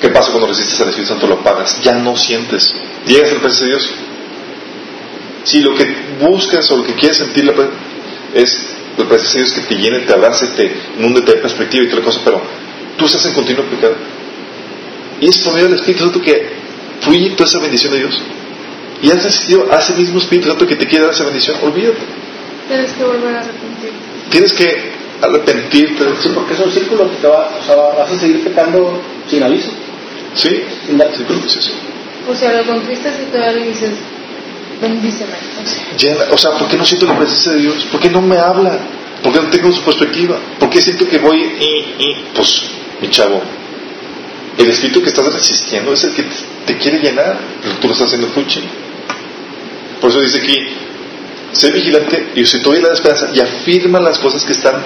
[0.00, 1.26] ¿Qué pasa cuando resistes al Espíritu Santo?
[1.26, 1.82] Lo apagas.
[1.82, 2.74] Ya no sientes.
[3.06, 3.90] Llegas a la presencia de Dios.
[5.44, 7.52] Si lo que buscas o lo que quieres sentir
[8.34, 11.84] es la presencia de Dios que te llene, te abrace, te inunde, te dé perspectiva
[11.84, 12.40] y toda la cosa, pero
[12.96, 13.94] tú estás en continuo pecado.
[15.20, 16.59] Y es por medio del Espíritu Santo que
[17.00, 18.20] fluye toda esa bendición de Dios.
[19.02, 21.56] Y has decidido a ese mismo Espíritu Santo que te quiere dar esa bendición.
[21.62, 21.98] Olvídate.
[22.68, 23.90] Tienes que volver a arrepentir.
[24.30, 24.92] Tienes que
[25.22, 29.00] arrepentirte Sí, porque es un círculo que te va, o sea, vas a seguir pecando
[29.28, 29.70] sin aviso.
[30.34, 31.72] Sí, Sin dar- sí, creo que sí, sí.
[32.30, 33.90] o sea, lo conquistas y todavía dices,
[34.80, 35.32] bendíceme.
[35.32, 37.84] O sea, Llena, o sea, ¿por qué no siento la presencia de Dios?
[37.90, 38.78] ¿Por qué no me habla?
[39.22, 40.36] ¿Por qué no tengo su perspectiva?
[40.58, 42.62] ¿Por qué siento que voy y, y pues,
[43.00, 43.42] mi chavo,
[44.56, 46.36] el espíritu que estás resistiendo es el que te,
[46.70, 48.62] te quiere llenar, pero tú lo estás haciendo fuchi.
[50.00, 50.68] Por eso dice aquí,
[51.52, 54.84] sé vigilante y si todavía la esperanza y afirma las cosas que están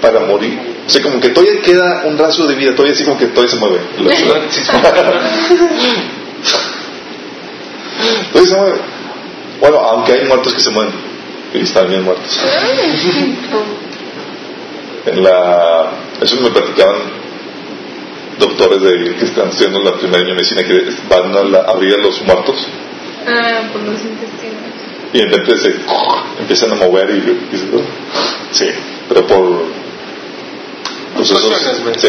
[0.00, 0.58] para morir.
[0.84, 3.52] O sea, como que todavía queda un rastro de vida, todavía así como que todavía
[3.52, 3.80] se mueve.
[8.32, 8.80] Todavía se mueve.
[9.60, 10.92] Bueno, aunque hay muertos que se mueven
[11.54, 12.40] y están bien muertos.
[15.06, 17.21] En la, eso me platicaban
[18.38, 21.94] doctores de, que están estudiando la primera año de medicina que van a, la- abrir
[21.94, 22.56] a los muertos
[23.26, 24.72] ah, por los intestinos.
[25.12, 25.74] y repente se
[26.40, 28.70] empiezan a mover y, y se- sí,
[29.08, 29.64] pero por
[31.14, 31.42] procesos
[31.98, 32.08] sí.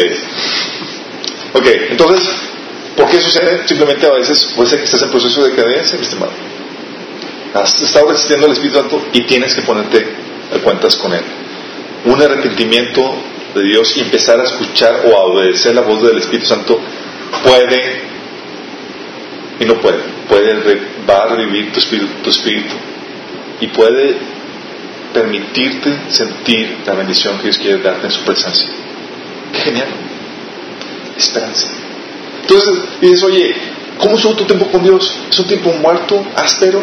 [1.53, 2.28] Ok, entonces,
[2.97, 3.67] ¿por qué sucede?
[3.67, 6.32] Simplemente a veces puede ser que estás en proceso de decadencia, mi estimado.
[7.53, 10.07] Has estado resistiendo al Espíritu Santo y tienes que ponerte
[10.51, 11.21] a cuentas con Él.
[12.05, 13.13] Un arrepentimiento
[13.54, 16.80] de Dios y empezar a escuchar o a obedecer la voz del Espíritu Santo
[17.43, 18.01] puede
[19.60, 19.99] y no puede.
[20.28, 22.74] Puede va a revivir tu espíritu, tu espíritu
[23.60, 24.18] y puede
[25.14, 28.68] permitirte sentir la bendición que Dios quiere darte en su presencia.
[29.51, 29.88] Qué genial.
[31.18, 31.68] Esperanza.
[32.41, 33.56] Entonces dices, oye,
[33.97, 35.16] ¿cómo estuvo tu tiempo con Dios?
[35.30, 36.82] ¿Es un tiempo muerto, áspero?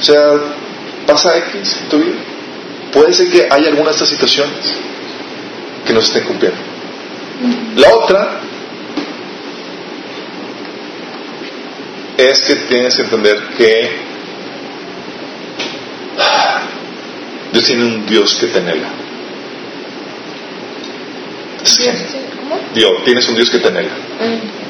[0.00, 0.40] O sea,
[1.06, 2.16] pasa X en tu vida.
[2.92, 4.76] Puede ser que haya alguna de estas situaciones
[5.86, 6.58] que no se estén cumpliendo.
[7.76, 8.40] La otra
[12.16, 13.90] es que tienes que entender que
[17.52, 18.88] Dios tiene un Dios que te anhela.
[21.64, 21.90] Sí.
[22.74, 23.94] Dios, tienes un Dios que te anhela.
[24.20, 24.64] Mm.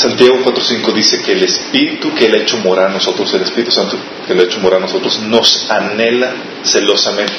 [0.00, 3.70] Santiago 4.5 dice que el Espíritu que Él ha hecho morar a nosotros, el Espíritu
[3.70, 6.32] Santo que Él ha hecho morar a nosotros, nos anhela
[6.62, 7.34] celosamente.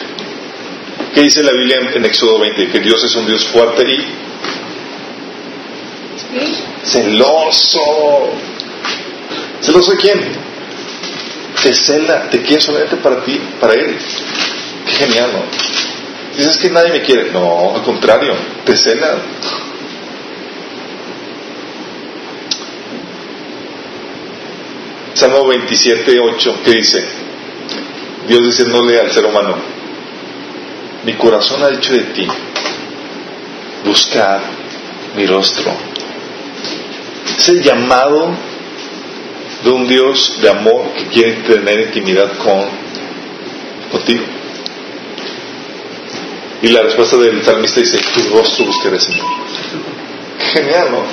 [1.13, 2.69] ¿Qué dice la Biblia en, en Éxodo 20?
[2.69, 4.05] Que Dios es un Dios fuerte y
[6.83, 8.29] celoso.
[9.61, 10.19] ¿Celoso de quién?
[11.61, 13.97] Te cela, te quiere solamente para ti, para Él.
[14.85, 16.37] Qué genial, ¿no?
[16.37, 17.31] Dices que nadie me quiere.
[17.31, 18.35] No, al contrario,
[18.65, 19.17] te cela.
[25.13, 27.03] Salmo 27, 8, ¿qué dice?
[28.27, 29.55] Dios diciéndole al ser humano,
[31.03, 32.27] mi corazón ha dicho de ti,
[33.83, 34.41] buscar
[35.15, 35.71] mi rostro.
[37.37, 38.31] Es el llamado
[39.63, 42.63] de un Dios de amor que quiere tener intimidad con
[43.91, 44.23] contigo.
[46.61, 49.25] Y la respuesta del salmista dice, tu rostro buscaré, Señor.
[50.53, 51.03] Genial, ¿no?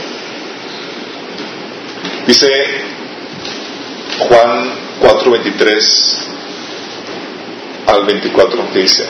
[2.26, 2.46] Dice
[4.18, 6.28] Juan 4, 23
[7.86, 9.06] al 24, que dice,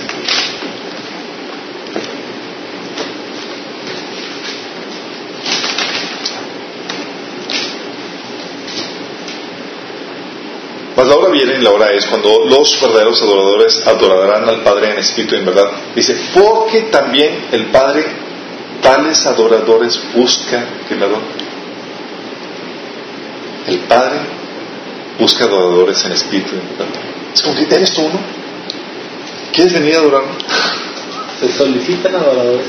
[10.98, 14.90] Mas la hora viene y la hora es cuando los verdaderos adoradores adorarán al Padre
[14.90, 15.70] en espíritu y en verdad.
[15.94, 18.04] Dice, porque también el Padre
[18.82, 21.48] tales adoradores busca que le adoren.
[23.68, 24.37] El Padre
[25.18, 26.94] busca adoradores en espíritu y en verdad.
[27.34, 28.20] Es como que eres tú uno.
[29.52, 30.22] ¿Quieres venir a adorar?
[31.40, 32.66] Se solicitan adoradores.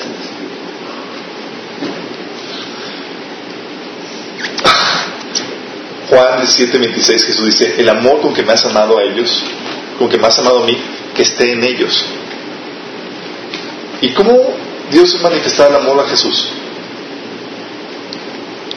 [6.10, 9.44] Juan 17:26 Jesús dice, el amor con que me has amado a ellos,
[10.00, 10.76] con que me has amado a mí,
[11.16, 12.04] que esté en ellos.
[14.02, 14.56] ¿Y cómo
[14.90, 16.50] Dios manifestaba el amor a Jesús?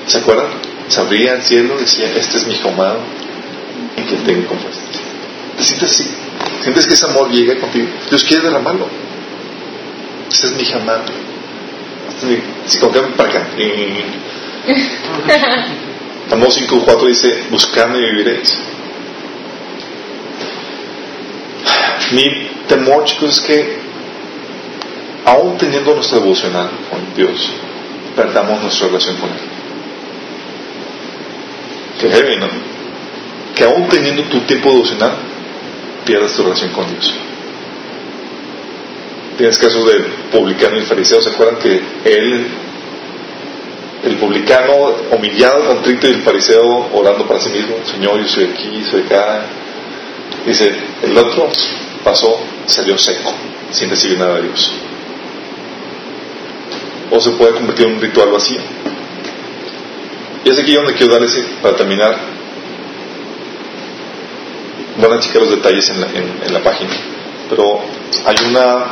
[0.06, 0.48] ¿Se acuerdan?
[0.88, 2.98] Se abría el cielo y decía, este es mi hijo amado,
[4.16, 4.80] confianza.
[5.56, 6.10] ¿Te sientes así?
[6.62, 7.88] ¿Sientes que ese amor llega contigo?
[8.08, 8.86] Dios quiere derramarlo.
[10.30, 11.02] Este es mi hijo amado.
[12.08, 12.38] Este es mi...
[12.66, 13.46] Si que para acá.
[16.30, 18.58] Amos 5.4 dice, buscadme y viviréis.
[22.12, 23.78] Mi temor, chicos, es que
[25.24, 27.52] aún teniendo nuestra devocional con Dios,
[28.16, 29.36] perdamos nuestra relación con Él.
[32.00, 32.71] Que heavy, ¿no?
[33.54, 35.12] Que aún teniendo tu tiempo devocional,
[36.04, 37.14] pierdas tu relación con Dios.
[39.36, 42.46] Tienes casos del publicano y fariseo, ¿se acuerdan que él
[44.02, 44.72] el publicano
[45.12, 49.42] humillado, contrito y el fariseo orando para sí mismo, Señor, yo soy aquí, soy acá.
[50.44, 51.48] Dice, el otro
[52.02, 53.32] pasó, salió seco,
[53.70, 54.72] sin recibir nada de Dios.
[57.14, 58.60] o se puede convertir en un ritual vacío.
[60.44, 62.16] Y es aquí donde quiero darles, para terminar,
[64.98, 66.90] van a checar los detalles en la, página,
[67.48, 67.80] pero
[68.26, 68.86] hay una,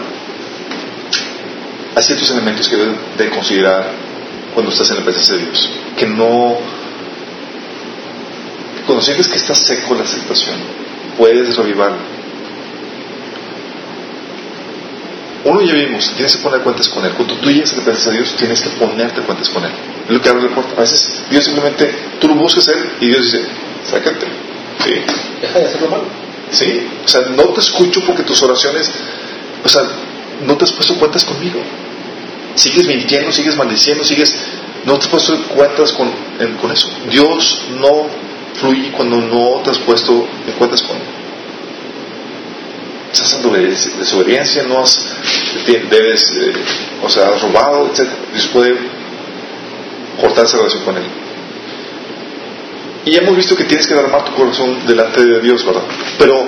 [1.94, 3.92] hay ciertos elementos que deben de considerar
[4.54, 6.58] cuando estás en la presencia de Dios, que no,
[8.86, 10.56] cuando sientes que estás seco la aceptación,
[11.16, 12.20] puedes revivarlo
[15.44, 17.12] uno ya vimos, tienes que poner cuentas con Él.
[17.12, 19.72] Cuando tú llegas a la presencia de Dios, tienes que ponerte cuentas con Él.
[20.04, 20.74] Es lo que abre la puerta.
[20.76, 23.46] A veces Dios simplemente, tú lo buscas Él y Dios dice,
[23.84, 24.26] sácate.
[24.84, 24.94] Sí.
[25.40, 26.04] Deja de hacerlo malo.
[26.50, 26.86] Sí.
[27.04, 28.90] O sea, no te escucho porque tus oraciones,
[29.64, 29.82] o sea,
[30.46, 31.60] no te has puesto cuentas conmigo.
[32.54, 34.34] Sigues mintiendo, sigues maldiciendo, sigues,
[34.84, 36.10] no te has puesto cuentas con,
[36.60, 36.88] con eso.
[37.10, 38.08] Dios no
[38.54, 41.20] fluye cuando no te has puesto en cuentas con Él
[43.12, 44.96] estás en desobediencia, no has,
[45.66, 46.52] debes, eh,
[47.02, 48.08] o sea, has robado, etc.
[48.32, 48.76] Dios puede
[50.20, 51.04] cortar esa relación con Él.
[53.04, 55.82] Y hemos visto que tienes que derramar tu corazón delante de Dios, ¿verdad?
[56.18, 56.46] Pero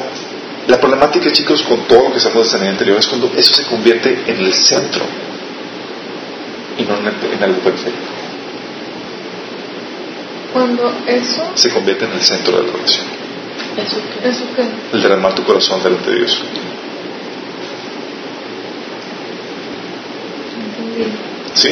[0.68, 3.64] la problemática, chicos, con todo lo que sabemos de sanidad interior es cuando eso se
[3.64, 5.04] convierte en el centro
[6.78, 7.98] y no en, algo periférico.
[10.52, 13.06] Cuando eso se convierte en el centro de la relación.
[13.76, 14.28] ¿Eso qué?
[14.28, 14.62] ¿Eso qué?
[14.92, 16.42] El derramar tu corazón delante de Dios.
[21.54, 21.70] ¿Sí?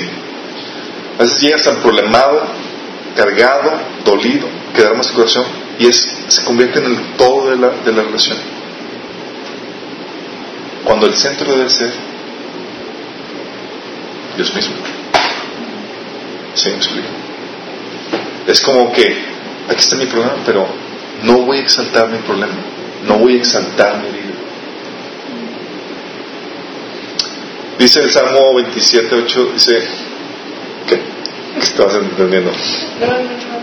[1.18, 2.42] A veces llegas tan problemado,
[3.16, 3.72] cargado,
[4.04, 5.44] dolido, que derramas tu corazón
[5.78, 8.36] y es, se convierte en el todo de la, de la relación.
[10.84, 11.92] Cuando el centro debe ser
[14.36, 14.76] Dios mismo.
[16.54, 16.70] ¿Sí?
[18.46, 19.06] Es como que
[19.68, 20.66] aquí está mi problema, pero
[21.22, 22.54] no voy a exaltar mi problema,
[23.06, 24.34] no voy a exaltar mi vida.
[27.78, 29.88] Dice el Salmo 27, 8, dice,
[30.86, 31.00] ¿qué?
[31.54, 32.52] ¿Qué estabas entendiendo?
[33.00, 33.60] No, no, no,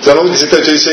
[0.00, 0.90] Salmo 27, 8 dice,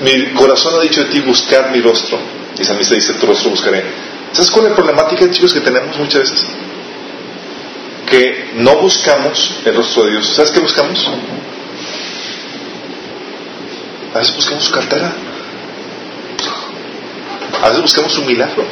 [0.00, 2.18] mi corazón ha dicho de ti buscar mi rostro.
[2.58, 3.84] Y Salmista dice, tu rostro buscaré.
[4.32, 6.44] ¿Sabes cuál es la problemática, chicos, que tenemos muchas veces?
[8.10, 10.28] Que no buscamos el rostro de Dios.
[10.28, 11.06] ¿Sabes qué buscamos?
[14.14, 15.12] A veces buscamos su cartera.
[17.62, 18.64] A veces buscamos su milagro.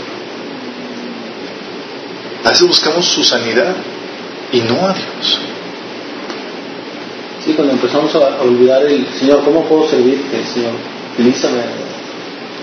[2.44, 3.74] A veces buscamos su sanidad
[4.52, 5.40] y no a Dios.
[7.44, 10.72] Sí, cuando empezamos a olvidar el Señor, ¿cómo puedo servirte, Señor?
[11.14, 11.62] Utilízame.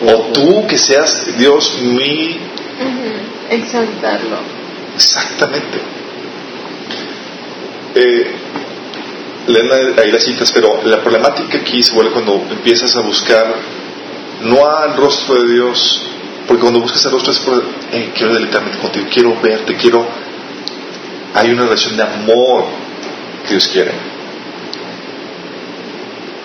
[0.05, 2.39] O tú que seas Dios mi
[3.49, 4.37] Exaltarlo.
[4.95, 5.79] Exactamente.
[7.95, 8.31] Eh,
[9.47, 13.55] leen ahí las citas, pero la problemática aquí se vuelve cuando empiezas a buscar
[14.41, 16.01] no al rostro de Dios,
[16.53, 17.63] porque cuando buscas el rostro es por,
[17.93, 20.07] eh, quiero deleitarme contigo, quiero verte, quiero...
[21.34, 22.65] Hay una relación de amor
[23.43, 23.91] que Dios quiere.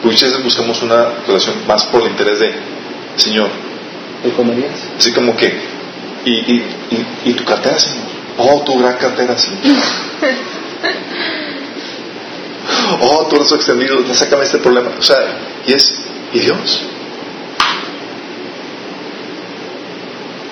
[0.02, 2.54] Muchas veces buscamos una relación más por el interés de,
[3.16, 3.50] Señor.
[4.24, 4.88] ¿De conveniencia?
[4.96, 5.60] Así como que,
[6.24, 6.64] y, y,
[7.26, 8.06] y, tu cartera, Señor.
[8.38, 9.60] Oh, tu gran cartera, Señor.
[13.02, 14.90] oh, tu brazo extendido, sácame este problema.
[14.98, 15.18] O sea,
[15.66, 16.00] y es,
[16.32, 16.80] ¿y Dios?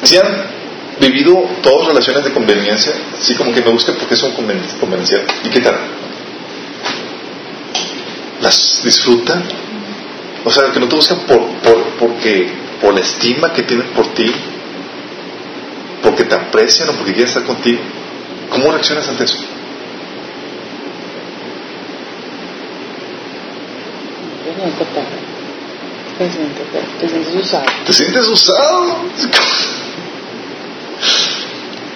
[0.07, 0.25] Si han
[1.01, 1.35] vivido
[1.65, 5.75] todas relaciones de conveniencia, así como que me buscan porque son conveniencia, ¿y qué tal?
[8.41, 9.43] ¿Las disfrutan?
[10.45, 12.49] O sea, que no te buscan por, por, porque,
[12.81, 14.33] por la estima que tienen por ti,
[16.05, 17.81] porque te aprecian o porque quieren estar contigo.
[18.49, 19.39] ¿Cómo reaccionas ante eso?
[27.01, 27.65] Te sientes usado.
[27.85, 28.99] ¿Te sientes usado?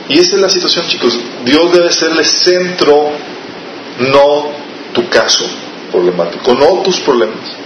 [0.09, 1.19] Y esa es la situación, chicos.
[1.45, 3.13] Dios debe ser el centro,
[3.99, 4.51] no
[4.93, 5.47] tu caso
[5.93, 7.57] problemático, no tus problemas.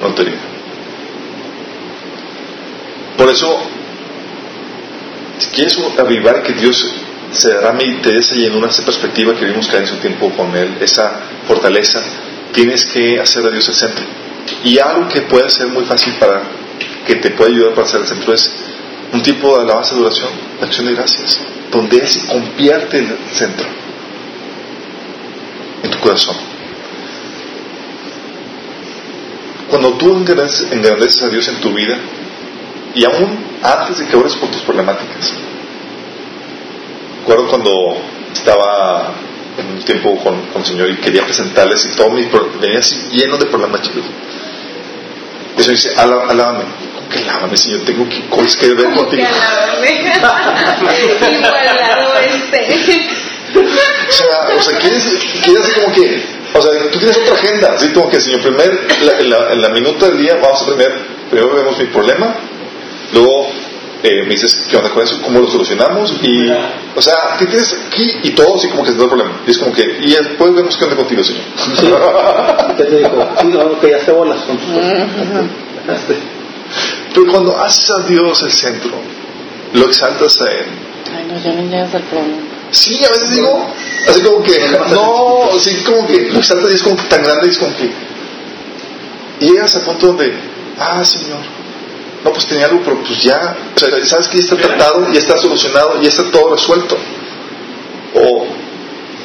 [0.00, 0.36] No te digo.
[3.16, 3.62] Por eso
[5.38, 6.84] si quieres avivar que Dios
[7.32, 10.56] se dará y te y en una perspectiva que vimos caer en su tiempo con
[10.56, 12.02] Él, esa fortaleza,
[12.52, 14.04] tienes que hacer a Dios el centro.
[14.64, 16.42] Y algo que puede ser muy fácil para
[17.06, 18.50] que te pueda ayudar para ser el centro es
[19.12, 20.30] un tipo de alabanza de oración,
[20.60, 21.38] de acción de gracias,
[21.70, 23.66] donde Él se convierte en el centro,
[25.82, 26.36] en tu corazón.
[29.70, 31.98] Cuando tú engrandeces a Dios en tu vida,
[32.94, 35.32] y aún antes de que ores por tus problemáticas.
[37.20, 37.98] Recuerdo cuando
[38.32, 39.12] estaba
[39.58, 42.26] en un tiempo con, el Señor y quería presentarles y todo mi
[42.60, 44.02] venía así lleno de problemas chicos.
[45.58, 46.64] El Señor dice, "Alá- alábame.
[47.06, 47.80] ¿Cómo que alábame, Señor?
[47.84, 49.24] Tengo que, cosas que ver Como que contigo.
[51.32, 53.08] Igualado este.
[53.54, 55.04] O sea, o sea quieres,
[55.42, 56.22] quieres así como que,
[56.54, 59.62] o sea, tú tienes otra agenda, así como que, Señor, primer, la- en la, en
[59.62, 60.94] la minuta del día vamos a primero,
[61.30, 62.34] primero vemos mi problema,
[63.14, 63.48] luego
[64.02, 66.50] eh, me dices qué onda con eso, cómo lo solucionamos, y,
[66.94, 68.16] o sea, ¿qué tienes aquí?
[68.24, 69.40] Y todo así como que se da el problema.
[69.46, 71.42] Y es como que, y después vemos qué onda contigo, Señor.
[72.76, 73.28] ¿Qué te dijo?
[73.40, 75.08] Sí, no, que ya se bolas con tus cosas.
[77.14, 78.92] Pero cuando haces a Dios el centro,
[79.72, 80.66] lo exaltas a Él.
[81.14, 82.36] Ay, no, ya no llegas al problema.
[82.70, 83.72] Sí, a veces digo,
[84.08, 84.58] así como que,
[84.90, 87.76] no, así como que lo exaltas y es como que tan grande y es como
[87.76, 87.90] que.
[89.40, 90.34] Y llegas al punto donde,
[90.78, 91.38] ah, Señor,
[92.24, 95.18] no, pues tenía algo, pero pues ya, o sea, sabes que ya está tratado, ya
[95.18, 96.96] está solucionado, ya está todo resuelto.
[98.14, 98.46] O,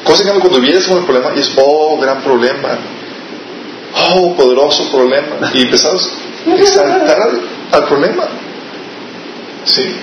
[0.03, 2.77] cosa que cuando vienes con el problema y es, oh, gran problema,
[4.13, 6.11] oh, poderoso problema, y empezamos
[6.47, 7.31] a exaltar
[7.71, 8.23] al, problema.
[9.65, 9.95] ¿Sí?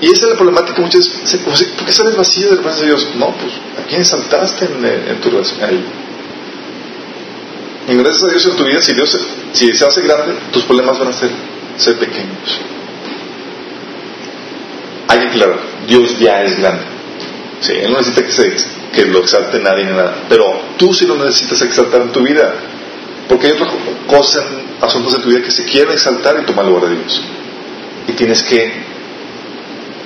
[0.00, 1.40] Y esa es la problemática muchas veces.
[1.44, 3.08] pues, ¿Por qué sales vacío de la presencia Dios?
[3.16, 5.62] No, pues, ¿a quién exaltaste en, tu relación?
[5.62, 5.84] Ahí.
[7.86, 9.16] Gracias a Dios en tu vida, si Dios
[9.52, 11.30] si se hace grande, tus problemas van a ser,
[11.76, 12.60] ser pequeños.
[15.08, 16.82] Hay que aclarar, Dios ya es grande.
[17.60, 18.54] Sí, Él no necesita que, se,
[18.94, 20.24] que lo exalte nadie ni nada.
[20.28, 22.54] Pero tú sí lo necesitas exaltar en tu vida.
[23.28, 23.70] Porque hay otras
[24.06, 24.44] cosas,
[24.80, 27.22] asuntos en tu vida que se quieren exaltar y tomar lugar de Dios.
[28.08, 28.72] Y tienes que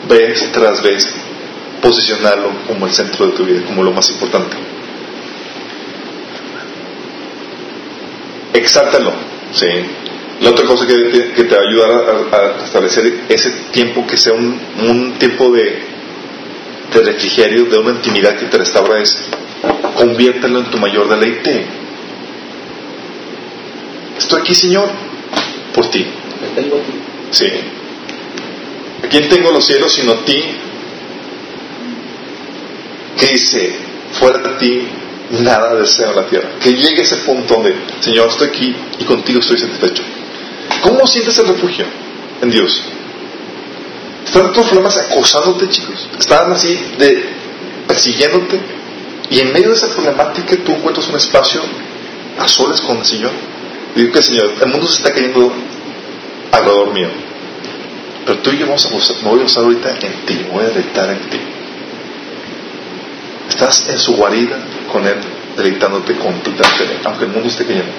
[0.08, 1.14] vez tras vez
[1.82, 4.56] posicionarlo como el centro de tu vida, como lo más importante.
[8.54, 9.12] Exáltalo,
[9.52, 9.66] ¿sí?
[10.40, 14.32] La otra cosa que que te va a ayudar a establecer ese tiempo que sea
[14.32, 14.58] un,
[14.88, 15.82] un tiempo de,
[16.92, 19.28] de refrigerio, de una intimidad que te restaura es
[19.94, 21.77] conviértelo en tu mayor deleite.
[24.18, 24.88] Estoy aquí, Señor,
[25.74, 26.04] por ti.
[26.40, 26.92] Te tengo aquí.
[27.30, 27.46] Sí.
[29.04, 30.44] ¿A quién tengo los cielos sino a ti?
[33.18, 33.76] Que dice,
[34.12, 34.88] fuera de ti
[35.40, 36.48] nada deseo en la tierra.
[36.60, 40.02] Que llegue ese punto donde, Señor, estoy aquí y contigo estoy satisfecho.
[40.82, 41.86] ¿Cómo sientes el refugio
[42.42, 42.82] en Dios?
[44.24, 46.08] Están tus problemas acosándote, chicos.
[46.18, 47.24] Están así de
[47.86, 48.60] persiguiéndote.
[49.30, 51.60] Y en medio de esa problemática tú encuentras un espacio
[52.38, 53.32] a solas con el Señor.
[53.98, 55.52] Digo que Señor, el mundo se está cayendo
[56.52, 57.08] alrededor mío.
[58.24, 60.50] Pero tú y yo vamos a gozar, me voy a gozar ahorita en ti, me
[60.50, 61.38] voy a deleitar en ti.
[63.48, 64.56] Estás en su guarida
[64.92, 65.16] con Él,
[65.56, 67.90] deleitándote completamente en Él, aunque el mundo esté cayendo.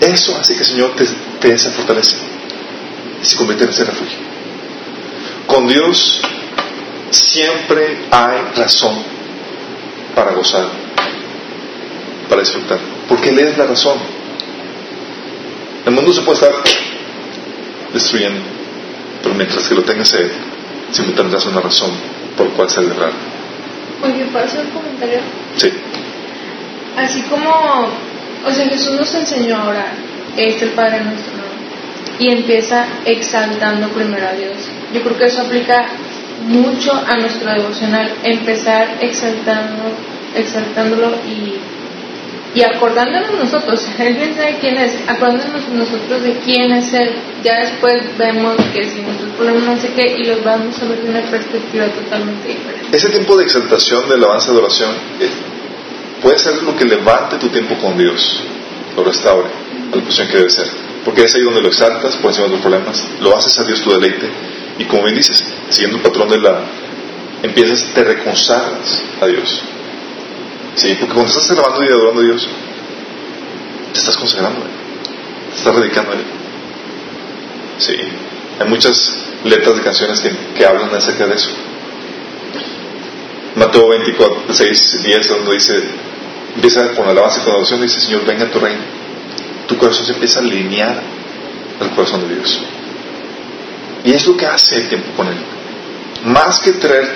[0.00, 1.04] Eso hace que el Señor te,
[1.40, 2.18] te dé esa fortaleza
[3.20, 4.18] y se convierte en ese refugio.
[5.48, 6.22] Con Dios
[7.10, 9.02] siempre hay razón
[10.14, 10.81] para gozar,
[12.28, 12.78] para disfrutar,
[13.08, 13.98] porque Él es la razón.
[15.86, 16.52] El mundo se puede estar
[17.92, 18.40] destruyendo,
[19.22, 20.30] pero mientras que lo tengas a Él,
[20.90, 21.90] siempre tendrás una razón
[22.36, 23.12] por cual celebrar.
[24.02, 25.20] Oye, ¿puedo hacer un comentario?
[25.56, 25.70] Sí,
[26.96, 27.50] Así como,
[28.46, 29.92] o sea, Jesús nos enseñó a orar,
[30.36, 31.42] es el Padre nuestro, ¿no?
[32.18, 34.56] y empieza exaltando primero a Dios.
[34.92, 35.86] Yo creo que eso aplica
[36.46, 39.84] mucho a nuestro devocional, empezar exaltando,
[40.36, 41.54] exaltándolo y,
[42.54, 47.14] y acordándonos nosotros, Él bien sabe quién es, acordándonos nosotros de quién es Él.
[47.42, 51.02] Ya después vemos que si nuestros problemas no sé qué, y los vamos a ver
[51.02, 52.96] de una perspectiva totalmente diferente.
[52.96, 55.30] ese tiempo de exaltación, de alabanza, de oración, eh,
[56.20, 58.40] puede ser lo que levante tu tiempo con Dios,
[58.96, 59.48] lo restaure
[59.92, 60.68] a la posición que debe ser.
[61.04, 63.80] Porque es ahí donde lo exaltas por encima de los problemas, lo haces a Dios
[63.80, 64.28] tu deleite,
[64.78, 66.60] y como bien dices, siguiendo el patrón de la.
[67.42, 69.62] empiezas, te reconsagras a Dios.
[70.76, 72.48] Sí, porque cuando estás alabando y adorando a Dios,
[73.92, 74.82] te estás consagrando
[75.52, 76.24] te estás dedicando a Él.
[77.78, 77.94] Sí,
[78.58, 81.50] hay muchas letras de canciones que, que hablan acerca de eso.
[83.54, 85.82] Mateo 24, 6, 10, donde dice,
[86.54, 88.80] empieza con alabanza y con adoración, dice, Señor, venga a tu reino.
[89.68, 91.02] Tu corazón se empieza a alinear
[91.80, 92.60] al corazón de Dios.
[94.04, 95.36] Y es lo que hace el tiempo con Él.
[96.24, 97.14] Más que traer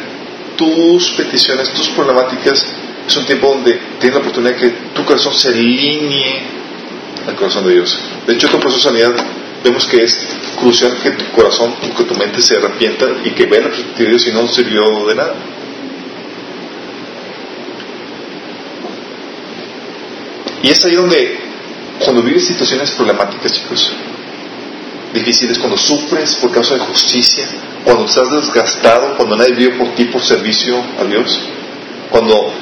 [0.56, 2.74] tus peticiones, tus problemáticas,
[3.06, 6.42] es un tiempo donde tienes la oportunidad de que tu corazón se alinee
[7.26, 7.98] al corazón de Dios.
[8.26, 9.24] De hecho, tu proceso de sanidad
[9.62, 10.26] vemos que es
[10.58, 14.10] crucial que tu corazón, que tu mente se arrepienta y que vea la perspectiva de
[14.10, 15.34] Dios y no sirvió de nada.
[20.62, 21.38] Y es ahí donde,
[22.04, 23.92] cuando vives situaciones problemáticas, chicos,
[25.14, 27.46] difíciles, cuando sufres por causa de justicia,
[27.84, 31.38] cuando estás desgastado, cuando nadie vive por ti por servicio a Dios,
[32.10, 32.52] cuando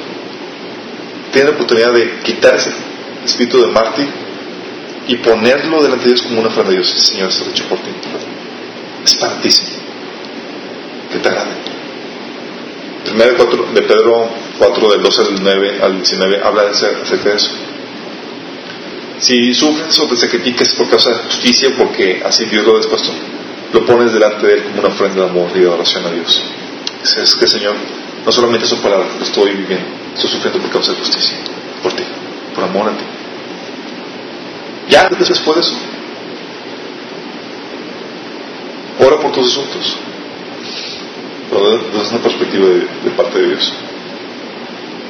[1.35, 2.71] tienes la oportunidad de quitar ese
[3.25, 4.07] espíritu de mártir
[5.05, 6.89] y ponerlo delante de Dios como una ofrenda de Dios.
[6.89, 7.89] Señor, esto lo he hecho por ti.
[9.03, 9.81] Es para ti, Señor.
[11.11, 11.51] Que te agrade.
[13.03, 17.51] Primero de Pedro 4, del 12 al 9 al 19, habla acerca de eso.
[19.19, 23.11] Si sufres o te sacrificas por causa de justicia, porque así Dios lo ha dispuesto,
[23.73, 26.43] lo pones delante de Él como una ofrenda de amor y de oración a Dios.
[27.03, 27.75] Es que, Señor,
[28.25, 29.85] no solamente son palabras, lo estoy viviendo,
[30.15, 31.37] estoy sufriendo por causa de justicia,
[31.83, 32.03] por ti,
[32.55, 33.03] por amor a ti.
[34.89, 35.75] Ya después de eso,
[38.99, 39.97] ora por tus asuntos,
[41.49, 43.73] pero desde una perspectiva de, parte de Dios.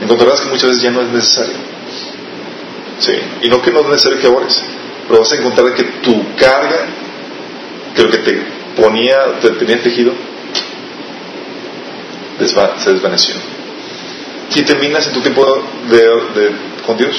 [0.02, 1.56] Encontrarás que muchas veces ya no es necesario.
[3.00, 4.62] Sí, y no que no es necesario que ores,
[5.08, 6.88] pero vas a encontrar que tu carga,
[7.96, 8.42] que lo que te
[8.76, 10.14] ponía, te tenía tejido,
[12.40, 13.36] se desvaneció.
[14.50, 15.44] Si terminas en tu tiempo
[16.86, 17.16] con Dios,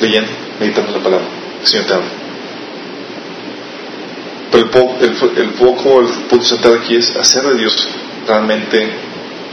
[0.00, 1.26] leyendo, meditando la palabra,
[1.60, 2.08] el Señor te habla.
[4.50, 7.88] Pero el, el, foco, el punto central aquí es hacer de Dios
[8.26, 8.90] realmente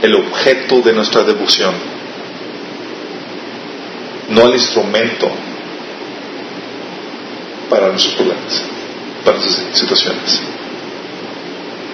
[0.02, 1.74] el objeto de nuestra devoción,
[4.30, 5.30] no el instrumento
[7.70, 8.62] para nuestros problemas,
[9.24, 10.40] para nuestras situaciones.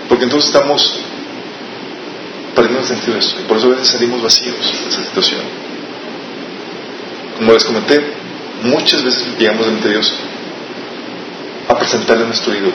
[0.09, 1.01] Porque entonces estamos
[2.55, 3.37] perdiendo el sentido de eso.
[3.41, 5.43] Y por eso a veces salimos vacíos de esa situación.
[7.37, 8.01] Como les comenté,
[8.63, 10.15] muchas veces llegamos delante de Dios
[11.69, 12.73] a presentarle a nuestro ídolo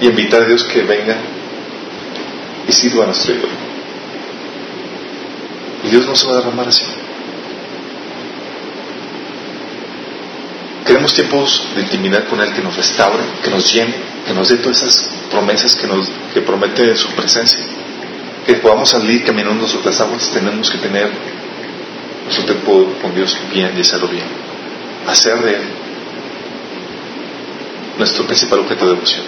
[0.00, 1.16] y invitar a Dios que venga
[2.68, 3.52] y sirva a nuestro ídolo.
[5.84, 6.84] Y Dios no se va a derramar así.
[10.86, 14.58] Queremos tiempos de intimidad con Él que nos restaure, que nos llene, que nos dé
[14.58, 17.75] todas esas promesas que, nos, que promete su presencia
[18.46, 21.10] que podamos salir caminando sobre las aguas, tenemos que tener
[22.24, 24.26] nuestro tiempo con Dios bien y hacerlo bien.
[25.06, 25.62] Hacer de Él
[27.98, 29.24] nuestro principal objeto de devoción.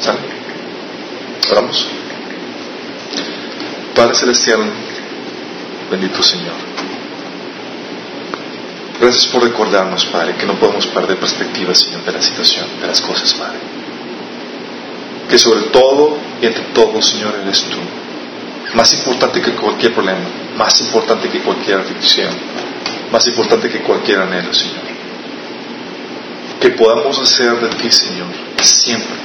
[0.00, 0.18] ¿Sale?
[1.50, 1.86] Oramos.
[3.94, 4.60] Padre Celestial,
[5.90, 6.54] bendito Señor.
[9.00, 13.00] Gracias por recordarnos, Padre, que no podemos perder perspectiva, Señor, de la situación, de las
[13.00, 13.73] cosas, Padre
[15.28, 17.78] que sobre todo y entre todo, Señor, eres tú.
[18.74, 20.20] Más importante que cualquier problema,
[20.56, 22.30] más importante que cualquier aflicción,
[23.10, 24.84] más importante que cualquier anhelo, Señor.
[26.60, 28.28] Que podamos hacer de ti, Señor,
[28.62, 29.16] siempre,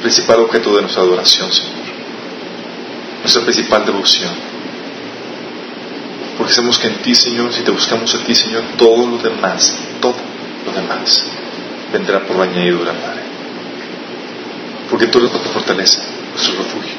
[0.00, 1.72] principal objeto de nuestra adoración, Señor.
[3.20, 4.32] Nuestra principal devoción.
[6.36, 9.76] Porque sabemos que en ti, Señor, si te buscamos a ti, Señor, todo lo demás,
[10.00, 10.16] todo
[10.66, 11.24] lo demás,
[11.92, 13.21] vendrá por añadidura, Padre.
[14.92, 16.02] Porque tú eres nuestra fortaleza,
[16.32, 16.96] nuestro refugio,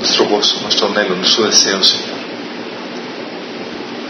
[0.00, 2.18] nuestro gozo, nuestro anhelo, nuestro deseo, Señor.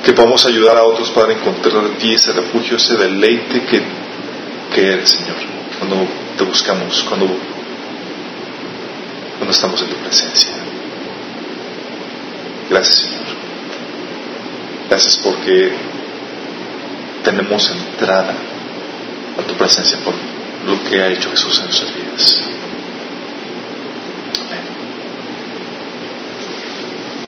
[0.03, 3.83] Que podamos ayudar a otros para encontrar en ti ese refugio, ese deleite que,
[4.75, 5.37] que eres, Señor,
[5.79, 6.09] cuando
[6.39, 7.27] te buscamos, cuando,
[9.37, 10.53] cuando estamos en tu presencia.
[12.71, 13.27] Gracias, Señor.
[14.89, 15.73] Gracias porque
[17.23, 18.35] tenemos entrada
[19.39, 20.15] a tu presencia por
[20.67, 22.49] lo que ha hecho Jesús en nuestras vidas.